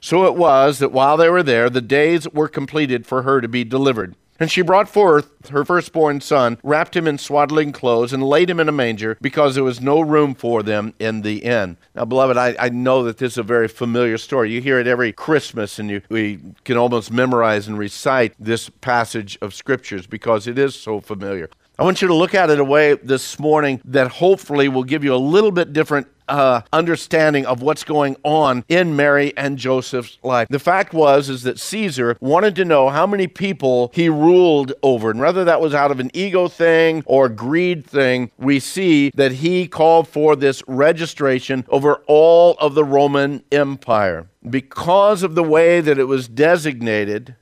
So 0.00 0.26
it 0.26 0.34
was 0.34 0.78
that 0.78 0.92
while 0.92 1.16
they 1.16 1.28
were 1.28 1.42
there, 1.42 1.68
the 1.70 1.80
days 1.80 2.28
were 2.30 2.48
completed 2.48 3.06
for 3.06 3.22
her 3.22 3.40
to 3.40 3.48
be 3.48 3.64
delivered. 3.64 4.14
And 4.40 4.50
she 4.50 4.62
brought 4.62 4.88
forth 4.88 5.50
her 5.50 5.66
firstborn 5.66 6.22
son, 6.22 6.56
wrapped 6.62 6.96
him 6.96 7.06
in 7.06 7.18
swaddling 7.18 7.72
clothes, 7.72 8.14
and 8.14 8.22
laid 8.22 8.48
him 8.48 8.58
in 8.58 8.70
a 8.70 8.72
manger, 8.72 9.18
because 9.20 9.54
there 9.54 9.62
was 9.62 9.82
no 9.82 10.00
room 10.00 10.34
for 10.34 10.62
them 10.62 10.94
in 10.98 11.20
the 11.20 11.40
inn. 11.44 11.76
Now, 11.94 12.06
beloved, 12.06 12.38
I, 12.38 12.56
I 12.58 12.70
know 12.70 13.02
that 13.04 13.18
this 13.18 13.32
is 13.32 13.38
a 13.38 13.42
very 13.42 13.68
familiar 13.68 14.16
story. 14.16 14.50
You 14.50 14.62
hear 14.62 14.80
it 14.80 14.86
every 14.86 15.12
Christmas, 15.12 15.78
and 15.78 15.90
you, 15.90 16.00
we 16.08 16.40
can 16.64 16.78
almost 16.78 17.12
memorize 17.12 17.68
and 17.68 17.78
recite 17.78 18.32
this 18.38 18.70
passage 18.80 19.36
of 19.42 19.52
scriptures 19.52 20.06
because 20.06 20.46
it 20.46 20.58
is 20.58 20.74
so 20.74 21.00
familiar. 21.00 21.50
I 21.80 21.82
want 21.82 22.02
you 22.02 22.08
to 22.08 22.14
look 22.14 22.34
at 22.34 22.50
it 22.50 22.60
a 22.60 22.64
way 22.64 22.92
this 22.92 23.38
morning 23.38 23.80
that 23.86 24.08
hopefully 24.10 24.68
will 24.68 24.84
give 24.84 25.02
you 25.02 25.14
a 25.14 25.16
little 25.16 25.50
bit 25.50 25.72
different 25.72 26.08
uh, 26.28 26.60
understanding 26.74 27.46
of 27.46 27.62
what's 27.62 27.84
going 27.84 28.16
on 28.22 28.66
in 28.68 28.96
Mary 28.96 29.32
and 29.34 29.56
Joseph's 29.56 30.18
life. 30.22 30.46
The 30.50 30.58
fact 30.58 30.92
was 30.92 31.30
is 31.30 31.42
that 31.44 31.58
Caesar 31.58 32.18
wanted 32.20 32.54
to 32.56 32.66
know 32.66 32.90
how 32.90 33.06
many 33.06 33.26
people 33.26 33.90
he 33.94 34.10
ruled 34.10 34.74
over, 34.82 35.10
and 35.10 35.20
whether 35.20 35.42
that 35.44 35.62
was 35.62 35.72
out 35.72 35.90
of 35.90 36.00
an 36.00 36.10
ego 36.12 36.48
thing 36.48 37.02
or 37.06 37.30
greed 37.30 37.86
thing, 37.86 38.30
we 38.36 38.60
see 38.60 39.10
that 39.14 39.32
he 39.32 39.66
called 39.66 40.06
for 40.06 40.36
this 40.36 40.62
registration 40.68 41.64
over 41.70 42.02
all 42.06 42.56
of 42.60 42.74
the 42.74 42.84
Roman 42.84 43.42
Empire. 43.50 44.28
Because 44.48 45.22
of 45.22 45.34
the 45.34 45.42
way 45.42 45.80
that 45.80 45.98
it 45.98 46.04
was 46.04 46.28
designated, 46.28 47.36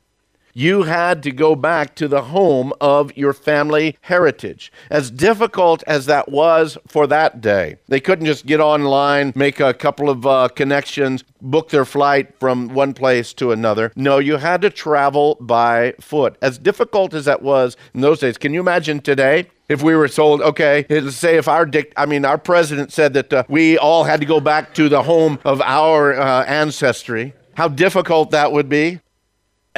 you 0.59 0.83
had 0.83 1.23
to 1.23 1.31
go 1.31 1.55
back 1.55 1.95
to 1.95 2.09
the 2.09 2.23
home 2.23 2.73
of 2.81 3.17
your 3.17 3.33
family 3.33 3.97
heritage. 4.01 4.73
As 4.91 5.09
difficult 5.09 5.85
as 5.87 6.07
that 6.07 6.29
was 6.29 6.77
for 6.85 7.07
that 7.07 7.41
day, 7.41 7.77
they 7.87 8.01
couldn't 8.01 8.27
just 8.27 8.45
get 8.45 8.59
online, 8.59 9.33
make 9.37 9.61
a 9.61 9.73
couple 9.73 10.11
of 10.11 10.27
uh, 10.27 10.49
connections, 10.49 11.23
book 11.41 11.69
their 11.69 11.85
flight 11.85 12.35
from 12.41 12.71
one 12.71 12.93
place 12.93 13.33
to 13.35 13.53
another. 13.53 13.93
No, 13.95 14.19
you 14.19 14.39
had 14.39 14.63
to 14.63 14.71
travel 14.71 15.37
by 15.39 15.95
foot. 16.01 16.37
As 16.43 16.59
difficult 16.59 17.15
as 17.15 17.27
that 17.27 17.41
was 17.41 17.77
in 17.95 18.01
those 18.01 18.19
days, 18.19 18.37
can 18.37 18.53
you 18.53 18.59
imagine 18.59 18.99
today? 18.99 19.47
If 19.69 19.83
we 19.83 19.95
were 19.95 20.09
told, 20.09 20.41
okay, 20.41 20.87
let's 20.89 21.15
say 21.15 21.37
if 21.37 21.47
our 21.47 21.67
dic- 21.67 21.93
I 21.97 22.07
mean, 22.07 22.25
our 22.25 22.39
president 22.39 22.91
said 22.91 23.13
that 23.13 23.33
uh, 23.33 23.45
we 23.49 23.79
all 23.79 24.03
had 24.03 24.19
to 24.21 24.27
go 24.27 24.41
back 24.41 24.75
to 24.75 24.89
the 24.89 25.05
home 25.05 25.39
of 25.45 25.61
our 25.61 26.19
uh, 26.19 26.45
ancestry, 26.47 27.35
how 27.55 27.69
difficult 27.69 28.31
that 28.33 28.51
would 28.51 28.69
be 28.69 29.01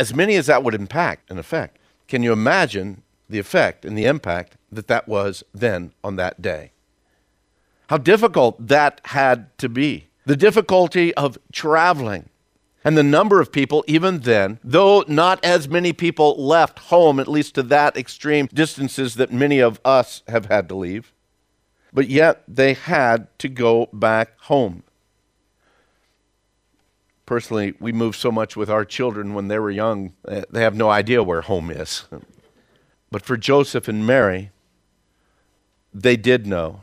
as 0.00 0.14
many 0.14 0.34
as 0.36 0.46
that 0.46 0.64
would 0.64 0.74
impact 0.74 1.30
and 1.30 1.38
affect, 1.38 1.78
can 2.08 2.22
you 2.22 2.32
imagine 2.32 3.02
the 3.28 3.38
effect 3.38 3.84
and 3.84 3.98
the 3.98 4.06
impact 4.06 4.56
that 4.72 4.88
that 4.88 5.06
was 5.06 5.44
then 5.52 5.92
on 6.02 6.16
that 6.16 6.40
day? 6.40 6.72
How 7.88 7.98
difficult 7.98 8.66
that 8.68 9.02
had 9.04 9.56
to 9.58 9.68
be. 9.68 10.06
The 10.24 10.36
difficulty 10.36 11.12
of 11.14 11.36
traveling. 11.52 12.30
And 12.82 12.96
the 12.96 13.02
number 13.02 13.42
of 13.42 13.52
people, 13.52 13.84
even 13.86 14.20
then, 14.20 14.58
though 14.64 15.04
not 15.06 15.44
as 15.44 15.68
many 15.68 15.92
people 15.92 16.34
left 16.42 16.78
home, 16.78 17.20
at 17.20 17.28
least 17.28 17.54
to 17.56 17.62
that 17.64 17.94
extreme 17.94 18.48
distances 18.54 19.16
that 19.16 19.30
many 19.30 19.60
of 19.60 19.80
us 19.84 20.22
have 20.28 20.46
had 20.46 20.66
to 20.70 20.74
leave, 20.74 21.12
but 21.92 22.08
yet 22.08 22.42
they 22.48 22.72
had 22.72 23.28
to 23.40 23.50
go 23.50 23.90
back 23.92 24.40
home 24.40 24.82
personally, 27.30 27.74
we 27.78 27.92
moved 27.92 28.18
so 28.18 28.32
much 28.32 28.56
with 28.56 28.68
our 28.68 28.84
children 28.84 29.34
when 29.34 29.46
they 29.46 29.56
were 29.56 29.70
young, 29.70 30.12
eh, 30.26 30.42
they 30.50 30.62
have 30.62 30.74
no 30.74 30.90
idea 30.90 31.22
where 31.22 31.42
home 31.42 31.70
is. 31.70 32.06
But 33.08 33.22
for 33.22 33.36
Joseph 33.36 33.86
and 33.86 34.04
Mary, 34.04 34.50
they 35.94 36.16
did 36.16 36.44
know. 36.44 36.82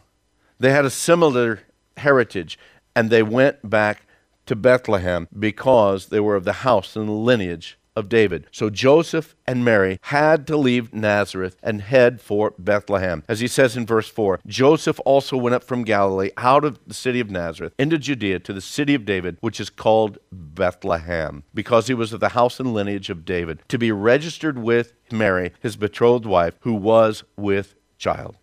They 0.58 0.72
had 0.72 0.86
a 0.86 0.90
similar 0.90 1.64
heritage, 1.98 2.58
and 2.96 3.10
they 3.10 3.22
went 3.22 3.70
back 3.70 4.08
to 4.46 4.56
Bethlehem 4.56 5.28
because 5.38 6.06
they 6.06 6.22
were 6.22 6.38
of 6.38 6.46
the 6.46 6.64
house 6.64 6.96
and 6.96 7.10
the 7.10 7.24
lineage 7.30 7.78
of 7.98 8.10
David. 8.10 8.46
So 8.52 8.70
Joseph 8.70 9.36
and 9.48 9.66
Mary 9.66 10.00
had 10.04 10.46
to 10.48 10.56
leave 10.56 10.94
Nazareth 10.94 11.58
and 11.64 11.82
head 11.82 12.22
for 12.22 12.54
Bethlehem. 12.60 13.24
As 13.28 13.40
he 13.40 13.48
says 13.48 13.76
in 13.76 13.88
verse 13.88 14.08
4 14.08 14.40
Joseph 14.46 15.00
also 15.04 15.36
went 15.36 15.56
up 15.56 15.64
from 15.64 15.84
Galilee 15.84 16.30
out 16.38 16.64
of 16.64 16.80
the 16.86 16.94
city 16.94 17.20
of 17.20 17.32
Nazareth 17.32 17.74
into 17.80 17.98
Judea 17.98 18.40
to 18.40 18.54
the 18.54 18.62
city 18.62 18.94
of 18.94 19.04
David, 19.04 19.38
which 19.42 19.60
is 19.60 19.72
called 19.72 20.20
Bethlehem, 20.32 21.44
because 21.54 21.88
he 21.88 21.96
was 21.96 22.14
of 22.14 22.20
the 22.20 22.30
house 22.30 22.60
and 22.60 22.74
lineage 22.74 23.10
of 23.10 23.26
David, 23.26 23.64
to 23.68 23.80
be 23.80 23.92
registered 23.92 24.60
with 24.60 24.94
Mary, 25.12 25.52
his 25.60 25.76
betrothed 25.76 26.28
wife, 26.28 26.54
who 26.62 26.74
was 26.74 27.24
with 27.36 27.74
child. 27.98 28.38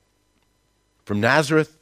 From 1.04 1.20
Nazareth 1.20 1.78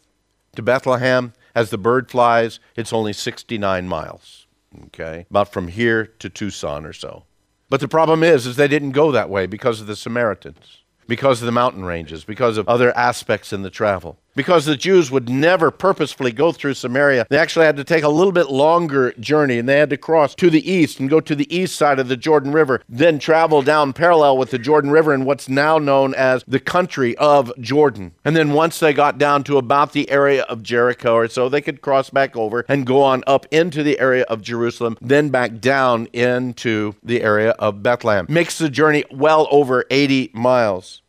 to 0.56 0.62
Bethlehem, 0.62 1.32
as 1.54 1.70
the 1.70 1.78
bird 1.78 2.10
flies, 2.10 2.60
it's 2.76 2.92
only 2.92 3.14
69 3.14 3.88
miles. 3.88 4.46
Okay? 4.86 5.26
About 5.30 5.52
from 5.52 5.68
here 5.68 6.06
to 6.18 6.28
Tucson 6.28 6.84
or 6.84 6.92
so. 6.92 7.24
But 7.72 7.80
the 7.80 7.88
problem 7.88 8.22
is, 8.22 8.46
is 8.46 8.56
they 8.56 8.68
didn't 8.68 8.90
go 8.90 9.10
that 9.12 9.30
way 9.30 9.46
because 9.46 9.80
of 9.80 9.86
the 9.86 9.96
Samaritans, 9.96 10.82
because 11.06 11.40
of 11.40 11.46
the 11.46 11.52
mountain 11.52 11.86
ranges, 11.86 12.22
because 12.22 12.58
of 12.58 12.68
other 12.68 12.94
aspects 12.94 13.50
in 13.50 13.62
the 13.62 13.70
travel 13.70 14.18
because 14.34 14.64
the 14.64 14.76
Jews 14.76 15.10
would 15.10 15.28
never 15.28 15.70
purposefully 15.70 16.32
go 16.32 16.52
through 16.52 16.74
Samaria. 16.74 17.26
They 17.28 17.38
actually 17.38 17.66
had 17.66 17.76
to 17.76 17.84
take 17.84 18.04
a 18.04 18.08
little 18.08 18.32
bit 18.32 18.50
longer 18.50 19.12
journey 19.20 19.58
and 19.58 19.68
they 19.68 19.78
had 19.78 19.90
to 19.90 19.96
cross 19.96 20.34
to 20.36 20.50
the 20.50 20.70
east 20.70 21.00
and 21.00 21.10
go 21.10 21.20
to 21.20 21.34
the 21.34 21.54
east 21.54 21.76
side 21.76 21.98
of 21.98 22.08
the 22.08 22.16
Jordan 22.16 22.52
River, 22.52 22.82
then 22.88 23.18
travel 23.18 23.62
down 23.62 23.92
parallel 23.92 24.38
with 24.38 24.50
the 24.50 24.58
Jordan 24.58 24.90
River 24.90 25.12
in 25.14 25.24
what's 25.24 25.48
now 25.48 25.78
known 25.78 26.14
as 26.14 26.44
the 26.46 26.60
country 26.60 27.16
of 27.18 27.52
Jordan. 27.60 28.12
And 28.24 28.36
then 28.36 28.52
once 28.52 28.78
they 28.78 28.92
got 28.92 29.18
down 29.18 29.44
to 29.44 29.58
about 29.58 29.92
the 29.92 30.10
area 30.10 30.42
of 30.44 30.62
Jericho 30.62 31.14
or 31.14 31.28
so, 31.28 31.48
they 31.48 31.60
could 31.60 31.80
cross 31.80 32.10
back 32.10 32.36
over 32.36 32.64
and 32.68 32.86
go 32.86 33.02
on 33.02 33.22
up 33.26 33.46
into 33.50 33.82
the 33.82 33.98
area 33.98 34.24
of 34.24 34.42
Jerusalem, 34.42 34.96
then 35.00 35.28
back 35.28 35.60
down 35.60 36.06
into 36.12 36.94
the 37.02 37.22
area 37.22 37.50
of 37.52 37.82
Bethlehem. 37.82 38.26
Makes 38.28 38.58
the 38.58 38.70
journey 38.70 39.04
well 39.10 39.48
over 39.50 39.84
80 39.90 40.30
miles. 40.32 41.02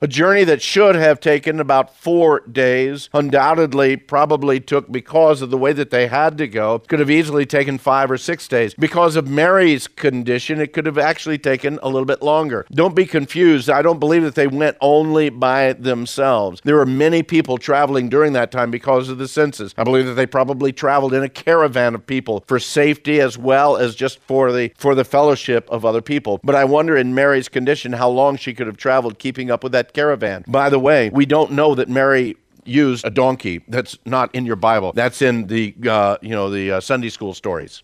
A 0.00 0.06
journey 0.06 0.44
that 0.44 0.62
should 0.62 0.94
have 0.94 1.18
taken 1.18 1.58
about 1.58 1.92
four 1.92 2.38
days, 2.40 3.10
undoubtedly 3.12 3.96
probably 3.96 4.60
took 4.60 4.92
because 4.92 5.42
of 5.42 5.50
the 5.50 5.58
way 5.58 5.72
that 5.72 5.90
they 5.90 6.06
had 6.06 6.38
to 6.38 6.46
go, 6.46 6.78
could 6.78 7.00
have 7.00 7.10
easily 7.10 7.44
taken 7.44 7.78
five 7.78 8.08
or 8.08 8.16
six 8.16 8.46
days. 8.46 8.74
Because 8.74 9.16
of 9.16 9.26
Mary's 9.26 9.88
condition, 9.88 10.60
it 10.60 10.72
could 10.72 10.86
have 10.86 10.98
actually 10.98 11.36
taken 11.36 11.80
a 11.82 11.88
little 11.88 12.04
bit 12.04 12.22
longer. 12.22 12.64
Don't 12.70 12.94
be 12.94 13.06
confused. 13.06 13.68
I 13.68 13.82
don't 13.82 13.98
believe 13.98 14.22
that 14.22 14.36
they 14.36 14.46
went 14.46 14.76
only 14.80 15.30
by 15.30 15.72
themselves. 15.72 16.60
There 16.62 16.76
were 16.76 16.86
many 16.86 17.24
people 17.24 17.58
traveling 17.58 18.08
during 18.08 18.34
that 18.34 18.52
time 18.52 18.70
because 18.70 19.08
of 19.08 19.18
the 19.18 19.26
census. 19.26 19.74
I 19.76 19.82
believe 19.82 20.06
that 20.06 20.14
they 20.14 20.26
probably 20.26 20.72
traveled 20.72 21.12
in 21.12 21.24
a 21.24 21.28
caravan 21.28 21.96
of 21.96 22.06
people 22.06 22.44
for 22.46 22.60
safety 22.60 23.20
as 23.20 23.36
well 23.36 23.76
as 23.76 23.96
just 23.96 24.20
for 24.20 24.52
the 24.52 24.70
for 24.76 24.94
the 24.94 25.04
fellowship 25.04 25.68
of 25.70 25.84
other 25.84 26.02
people. 26.02 26.38
But 26.44 26.54
I 26.54 26.64
wonder 26.64 26.96
in 26.96 27.16
Mary's 27.16 27.48
condition 27.48 27.94
how 27.94 28.08
long 28.10 28.36
she 28.36 28.54
could 28.54 28.68
have 28.68 28.76
traveled 28.76 29.18
keeping 29.18 29.50
up 29.50 29.64
with 29.64 29.72
that 29.72 29.87
caravan. 29.92 30.44
By 30.46 30.70
the 30.70 30.78
way, 30.78 31.10
we 31.10 31.26
don't 31.26 31.52
know 31.52 31.74
that 31.74 31.88
Mary 31.88 32.36
used 32.64 33.06
a 33.06 33.10
donkey. 33.10 33.62
That's 33.68 33.98
not 34.04 34.34
in 34.34 34.46
your 34.46 34.56
Bible. 34.56 34.92
That's 34.92 35.22
in 35.22 35.46
the 35.46 35.74
uh, 35.88 36.18
you 36.20 36.30
know 36.30 36.50
the 36.50 36.72
uh, 36.72 36.80
Sunday 36.80 37.08
school 37.08 37.34
stories. 37.34 37.82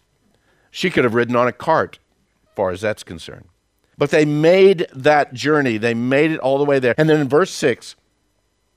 She 0.71 0.91
could 0.91 1.05
have 1.05 1.15
ridden 1.15 1.37
on 1.37 1.47
a 1.47 1.53
cart, 1.53 1.99
far 2.57 2.71
as 2.71 2.81
that's 2.81 3.03
concerned. 3.03 3.47
But 3.97 4.11
they 4.11 4.25
made 4.25 4.87
that 4.93 5.33
journey. 5.33 5.79
They 5.79 5.95
made 5.95 6.33
it 6.33 6.41
all 6.41 6.59
the 6.59 6.65
way 6.65 6.81
there. 6.81 6.95
And 6.99 7.09
then 7.09 7.21
in 7.21 7.29
verse 7.29 7.53
6, 7.53 7.95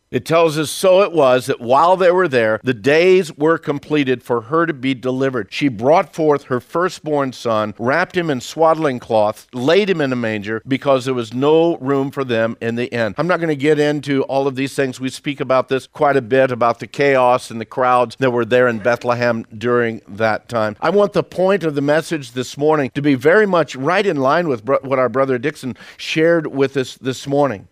it 0.10 0.26
tells 0.26 0.58
us 0.58 0.72
so 0.72 1.02
it 1.02 1.12
was 1.12 1.48
that 1.48 1.60
while 1.60 1.98
they 1.98 2.12
were 2.12 2.28
there, 2.28 2.60
the 2.64 2.74
days 2.74 3.36
were 3.36 3.58
completed 3.58 4.24
for 4.24 4.42
her 4.42 4.66
to 4.66 4.74
be 4.74 4.94
delivered. 4.94 5.48
She 5.52 5.68
brought 5.68 6.14
forth 6.14 6.44
her 6.46 6.60
firstborn 6.60 7.34
son, 7.34 7.74
wrapped 7.78 8.16
him 8.16 8.30
in 8.30 8.40
swaddling 8.40 9.00
cloth, 9.00 9.48
laid 9.54 9.90
him 9.90 10.00
in 10.00 10.14
a 10.14 10.16
manger 10.16 10.62
because 10.68 11.06
there 11.06 11.14
was 11.14 11.34
no 11.34 11.78
room 11.78 12.12
for 12.12 12.24
them 12.24 12.56
in 12.62 12.76
the 12.76 12.86
inn. 12.94 13.16
I'm 13.18 13.28
not 13.28 13.40
going 13.40 13.50
to 13.50 13.56
get 13.56 13.80
into 13.80 14.24
all 14.24 14.48
of 14.48 14.56
these 14.56 14.76
things. 14.76 15.00
We 15.00 15.10
speak 15.10 15.42
about 15.42 15.68
this 15.68 15.88
quite 15.88 16.16
a 16.16 16.22
bit 16.22 16.52
about 16.52 16.80
the 16.80 16.88
chaos 16.88 17.52
and 17.52 17.60
the 17.60 17.66
crowds 17.66 18.16
that 18.20 18.32
were 18.32 18.46
there 18.46 18.68
in 18.68 18.80
Bethlehem 18.80 19.46
during 19.58 20.02
that 20.08 20.48
time. 20.48 20.78
I 20.80 20.90
want 20.90 21.14
the 21.14 21.24
point 21.24 21.64
of 21.64 21.76
the 21.76 21.82
message 21.82 22.32
this 22.32 22.58
morning 22.58 22.92
to 22.92 23.02
be 23.02 23.16
very 23.16 23.46
much 23.46 23.76
right 23.76 24.06
in 24.06 24.18
line 24.18 24.48
with 24.48 24.64
what 24.66 25.00
our 25.00 25.10
brother 25.10 25.38
Dixon 25.38 25.76
shared 25.98 26.48
with 26.48 26.78
us 26.78 26.96
this 26.96 27.28
morning. 27.28 27.68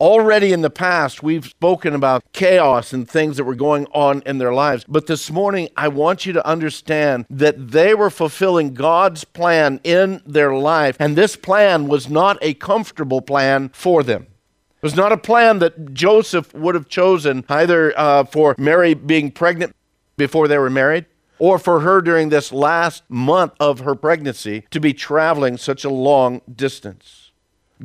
Already 0.00 0.52
in 0.52 0.62
the 0.62 0.70
past, 0.70 1.22
we've 1.22 1.44
spoken 1.44 1.94
about 1.94 2.24
chaos 2.32 2.92
and 2.92 3.08
things 3.08 3.36
that 3.36 3.44
were 3.44 3.54
going 3.54 3.86
on 3.92 4.22
in 4.26 4.38
their 4.38 4.52
lives. 4.52 4.84
But 4.88 5.06
this 5.06 5.30
morning, 5.30 5.68
I 5.76 5.88
want 5.88 6.26
you 6.26 6.32
to 6.32 6.46
understand 6.46 7.26
that 7.30 7.70
they 7.70 7.94
were 7.94 8.10
fulfilling 8.10 8.74
God's 8.74 9.22
plan 9.22 9.80
in 9.84 10.20
their 10.26 10.54
life. 10.54 10.96
And 10.98 11.16
this 11.16 11.36
plan 11.36 11.86
was 11.86 12.08
not 12.08 12.38
a 12.42 12.54
comfortable 12.54 13.20
plan 13.20 13.70
for 13.72 14.02
them. 14.02 14.22
It 14.22 14.82
was 14.82 14.96
not 14.96 15.12
a 15.12 15.16
plan 15.16 15.60
that 15.60 15.94
Joseph 15.94 16.52
would 16.54 16.74
have 16.74 16.88
chosen 16.88 17.44
either 17.48 17.96
uh, 17.96 18.24
for 18.24 18.56
Mary 18.58 18.94
being 18.94 19.30
pregnant 19.30 19.76
before 20.16 20.48
they 20.48 20.58
were 20.58 20.70
married 20.70 21.06
or 21.38 21.58
for 21.58 21.80
her 21.80 22.00
during 22.00 22.28
this 22.28 22.52
last 22.52 23.04
month 23.08 23.52
of 23.60 23.80
her 23.80 23.94
pregnancy 23.94 24.64
to 24.70 24.80
be 24.80 24.92
traveling 24.92 25.56
such 25.56 25.84
a 25.84 25.90
long 25.90 26.42
distance. 26.52 27.23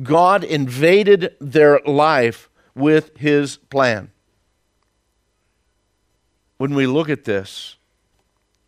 God 0.02 0.44
invaded 0.44 1.34
their 1.40 1.80
life 1.80 2.48
with 2.74 3.16
his 3.16 3.56
plan. 3.56 4.10
When 6.58 6.74
we 6.74 6.86
look 6.86 7.08
at 7.08 7.24
this, 7.24 7.76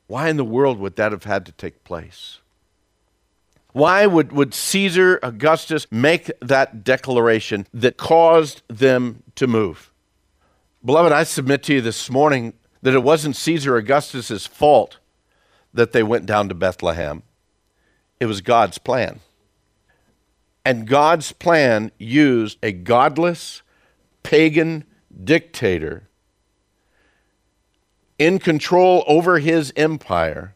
why 0.06 0.28
in 0.28 0.36
the 0.36 0.44
world 0.44 0.78
would 0.78 0.96
that 0.96 1.12
have 1.12 1.24
had 1.24 1.46
to 1.46 1.52
take 1.52 1.84
place? 1.84 2.38
Why 3.72 4.06
would, 4.06 4.32
would 4.32 4.52
Caesar 4.52 5.18
Augustus 5.22 5.86
make 5.90 6.30
that 6.40 6.84
declaration 6.84 7.66
that 7.72 7.96
caused 7.96 8.62
them 8.68 9.22
to 9.36 9.46
move? 9.46 9.90
Beloved, 10.84 11.12
I 11.12 11.24
submit 11.24 11.62
to 11.64 11.74
you 11.74 11.80
this 11.80 12.10
morning 12.10 12.52
that 12.82 12.94
it 12.94 13.02
wasn't 13.02 13.36
Caesar 13.36 13.76
Augustus's 13.76 14.46
fault 14.46 14.98
that 15.72 15.92
they 15.92 16.02
went 16.02 16.26
down 16.26 16.48
to 16.48 16.54
Bethlehem. 16.54 17.22
It 18.20 18.26
was 18.26 18.40
God's 18.40 18.78
plan. 18.78 19.20
And 20.64 20.87
God's 20.87 21.33
plan 21.33 21.90
used 21.99 22.59
a 22.62 22.73
godless, 22.73 23.62
pagan 24.23 24.85
dictator 25.25 26.09
in 28.19 28.38
control 28.38 29.02
over 29.07 29.38
his 29.40 29.73
empire 29.75 30.54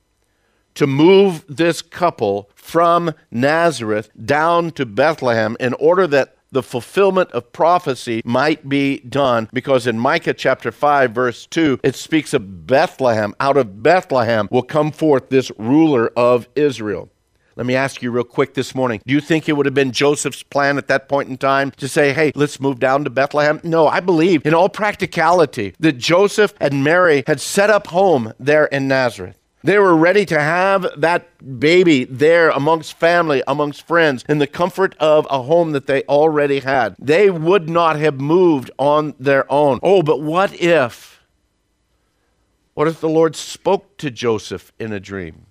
to 0.74 0.86
move 0.86 1.44
this 1.48 1.82
couple 1.82 2.48
from 2.54 3.12
Nazareth 3.30 4.10
down 4.24 4.70
to 4.72 4.86
Bethlehem 4.86 5.56
in 5.58 5.74
order 5.74 6.06
that 6.06 6.36
the 6.52 6.62
fulfillment 6.62 7.30
of 7.32 7.52
prophecy 7.52 8.22
might 8.24 8.68
be 8.68 9.00
done. 9.00 9.48
Because 9.52 9.86
in 9.86 9.98
Micah 9.98 10.34
chapter 10.34 10.70
5, 10.70 11.10
verse 11.10 11.46
2, 11.46 11.80
it 11.82 11.96
speaks 11.96 12.32
of 12.32 12.66
Bethlehem. 12.66 13.34
Out 13.40 13.56
of 13.56 13.82
Bethlehem 13.82 14.48
will 14.50 14.62
come 14.62 14.92
forth 14.92 15.28
this 15.28 15.50
ruler 15.58 16.08
of 16.16 16.48
Israel. 16.54 17.10
Let 17.56 17.64
me 17.64 17.74
ask 17.74 18.02
you 18.02 18.10
real 18.10 18.22
quick 18.22 18.52
this 18.52 18.74
morning. 18.74 19.00
Do 19.06 19.14
you 19.14 19.20
think 19.20 19.48
it 19.48 19.54
would 19.54 19.64
have 19.64 19.74
been 19.74 19.90
Joseph's 19.90 20.42
plan 20.42 20.76
at 20.76 20.88
that 20.88 21.08
point 21.08 21.30
in 21.30 21.38
time 21.38 21.70
to 21.78 21.88
say, 21.88 22.12
hey, 22.12 22.30
let's 22.34 22.60
move 22.60 22.78
down 22.78 23.04
to 23.04 23.10
Bethlehem? 23.10 23.62
No, 23.64 23.88
I 23.88 24.00
believe 24.00 24.44
in 24.44 24.52
all 24.52 24.68
practicality 24.68 25.74
that 25.80 25.92
Joseph 25.94 26.52
and 26.60 26.84
Mary 26.84 27.24
had 27.26 27.40
set 27.40 27.70
up 27.70 27.86
home 27.86 28.34
there 28.38 28.66
in 28.66 28.88
Nazareth. 28.88 29.38
They 29.64 29.78
were 29.78 29.96
ready 29.96 30.26
to 30.26 30.38
have 30.38 30.86
that 30.98 31.58
baby 31.58 32.04
there 32.04 32.50
amongst 32.50 32.92
family, 32.98 33.42
amongst 33.48 33.86
friends, 33.86 34.22
in 34.28 34.36
the 34.36 34.46
comfort 34.46 34.94
of 35.00 35.26
a 35.30 35.40
home 35.42 35.72
that 35.72 35.86
they 35.86 36.02
already 36.02 36.60
had. 36.60 36.94
They 36.98 37.30
would 37.30 37.70
not 37.70 37.98
have 37.98 38.20
moved 38.20 38.70
on 38.78 39.14
their 39.18 39.50
own. 39.50 39.80
Oh, 39.82 40.02
but 40.02 40.20
what 40.20 40.54
if? 40.60 41.24
What 42.74 42.86
if 42.86 43.00
the 43.00 43.08
Lord 43.08 43.34
spoke 43.34 43.96
to 43.96 44.10
Joseph 44.10 44.74
in 44.78 44.92
a 44.92 45.00
dream? 45.00 45.45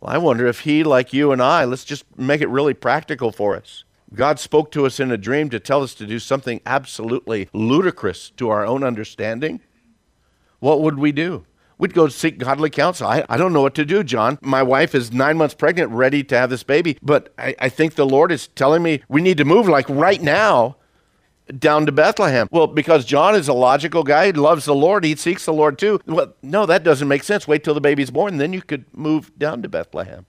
Well, 0.00 0.14
I 0.14 0.18
wonder 0.18 0.46
if 0.46 0.60
he, 0.60 0.82
like 0.82 1.12
you 1.12 1.30
and 1.30 1.42
I, 1.42 1.64
let's 1.64 1.84
just 1.84 2.04
make 2.18 2.40
it 2.40 2.48
really 2.48 2.74
practical 2.74 3.32
for 3.32 3.56
us. 3.56 3.84
God 4.14 4.40
spoke 4.40 4.72
to 4.72 4.86
us 4.86 4.98
in 4.98 5.12
a 5.12 5.16
dream 5.16 5.50
to 5.50 5.60
tell 5.60 5.82
us 5.82 5.94
to 5.94 6.06
do 6.06 6.18
something 6.18 6.60
absolutely 6.66 7.48
ludicrous 7.52 8.30
to 8.30 8.48
our 8.48 8.66
own 8.66 8.82
understanding. 8.82 9.60
What 10.58 10.80
would 10.80 10.98
we 10.98 11.12
do? 11.12 11.46
We'd 11.78 11.94
go 11.94 12.08
seek 12.08 12.38
godly 12.38 12.70
counsel. 12.70 13.06
I, 13.06 13.24
I 13.28 13.36
don't 13.36 13.52
know 13.52 13.62
what 13.62 13.74
to 13.76 13.84
do, 13.84 14.02
John. 14.02 14.38
My 14.42 14.62
wife 14.62 14.94
is 14.94 15.12
nine 15.12 15.38
months 15.38 15.54
pregnant, 15.54 15.90
ready 15.92 16.22
to 16.24 16.36
have 16.36 16.50
this 16.50 16.62
baby, 16.62 16.98
but 17.02 17.32
I, 17.38 17.54
I 17.58 17.68
think 17.68 17.94
the 17.94 18.04
Lord 18.04 18.32
is 18.32 18.48
telling 18.48 18.82
me 18.82 19.02
we 19.08 19.22
need 19.22 19.38
to 19.38 19.44
move 19.44 19.68
like 19.68 19.88
right 19.88 20.20
now 20.20 20.76
down 21.58 21.86
to 21.86 21.92
Bethlehem. 21.92 22.48
Well, 22.50 22.66
because 22.66 23.04
John 23.04 23.34
is 23.34 23.48
a 23.48 23.52
logical 23.52 24.02
guy, 24.02 24.26
he 24.26 24.32
loves 24.32 24.64
the 24.64 24.74
Lord, 24.74 25.04
he 25.04 25.16
seeks 25.16 25.44
the 25.44 25.52
Lord 25.52 25.78
too. 25.78 26.00
Well, 26.06 26.34
no, 26.42 26.66
that 26.66 26.84
doesn't 26.84 27.08
make 27.08 27.24
sense. 27.24 27.48
Wait 27.48 27.64
till 27.64 27.74
the 27.74 27.80
baby's 27.80 28.10
born, 28.10 28.38
then 28.38 28.52
you 28.52 28.62
could 28.62 28.84
move 28.96 29.36
down 29.38 29.62
to 29.62 29.68
Bethlehem. 29.68 30.26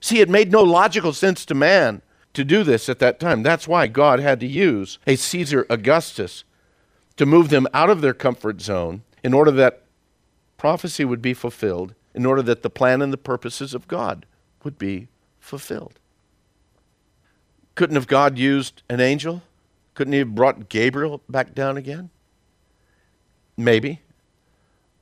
See, 0.00 0.20
it 0.20 0.28
made 0.28 0.52
no 0.52 0.62
logical 0.62 1.12
sense 1.12 1.44
to 1.46 1.54
man 1.54 2.02
to 2.34 2.44
do 2.44 2.62
this 2.62 2.88
at 2.88 2.98
that 2.98 3.18
time. 3.18 3.42
That's 3.42 3.66
why 3.66 3.86
God 3.86 4.20
had 4.20 4.40
to 4.40 4.46
use 4.46 4.98
a 5.06 5.16
Caesar 5.16 5.66
Augustus 5.70 6.44
to 7.16 7.26
move 7.26 7.48
them 7.48 7.66
out 7.72 7.90
of 7.90 8.02
their 8.02 8.14
comfort 8.14 8.60
zone 8.60 9.02
in 9.24 9.32
order 9.32 9.50
that 9.50 9.82
prophecy 10.58 11.04
would 11.04 11.22
be 11.22 11.34
fulfilled, 11.34 11.94
in 12.14 12.26
order 12.26 12.42
that 12.42 12.62
the 12.62 12.70
plan 12.70 13.00
and 13.02 13.12
the 13.12 13.18
purposes 13.18 13.74
of 13.74 13.88
God 13.88 14.26
would 14.62 14.78
be 14.78 15.08
fulfilled. 15.40 15.98
Couldn't 17.74 17.96
have 17.96 18.06
God 18.06 18.38
used 18.38 18.82
an 18.88 19.00
angel? 19.00 19.42
Couldn't 19.96 20.12
he 20.12 20.20
have 20.20 20.34
brought 20.34 20.68
Gabriel 20.68 21.22
back 21.26 21.54
down 21.54 21.78
again? 21.78 22.10
Maybe. 23.56 24.02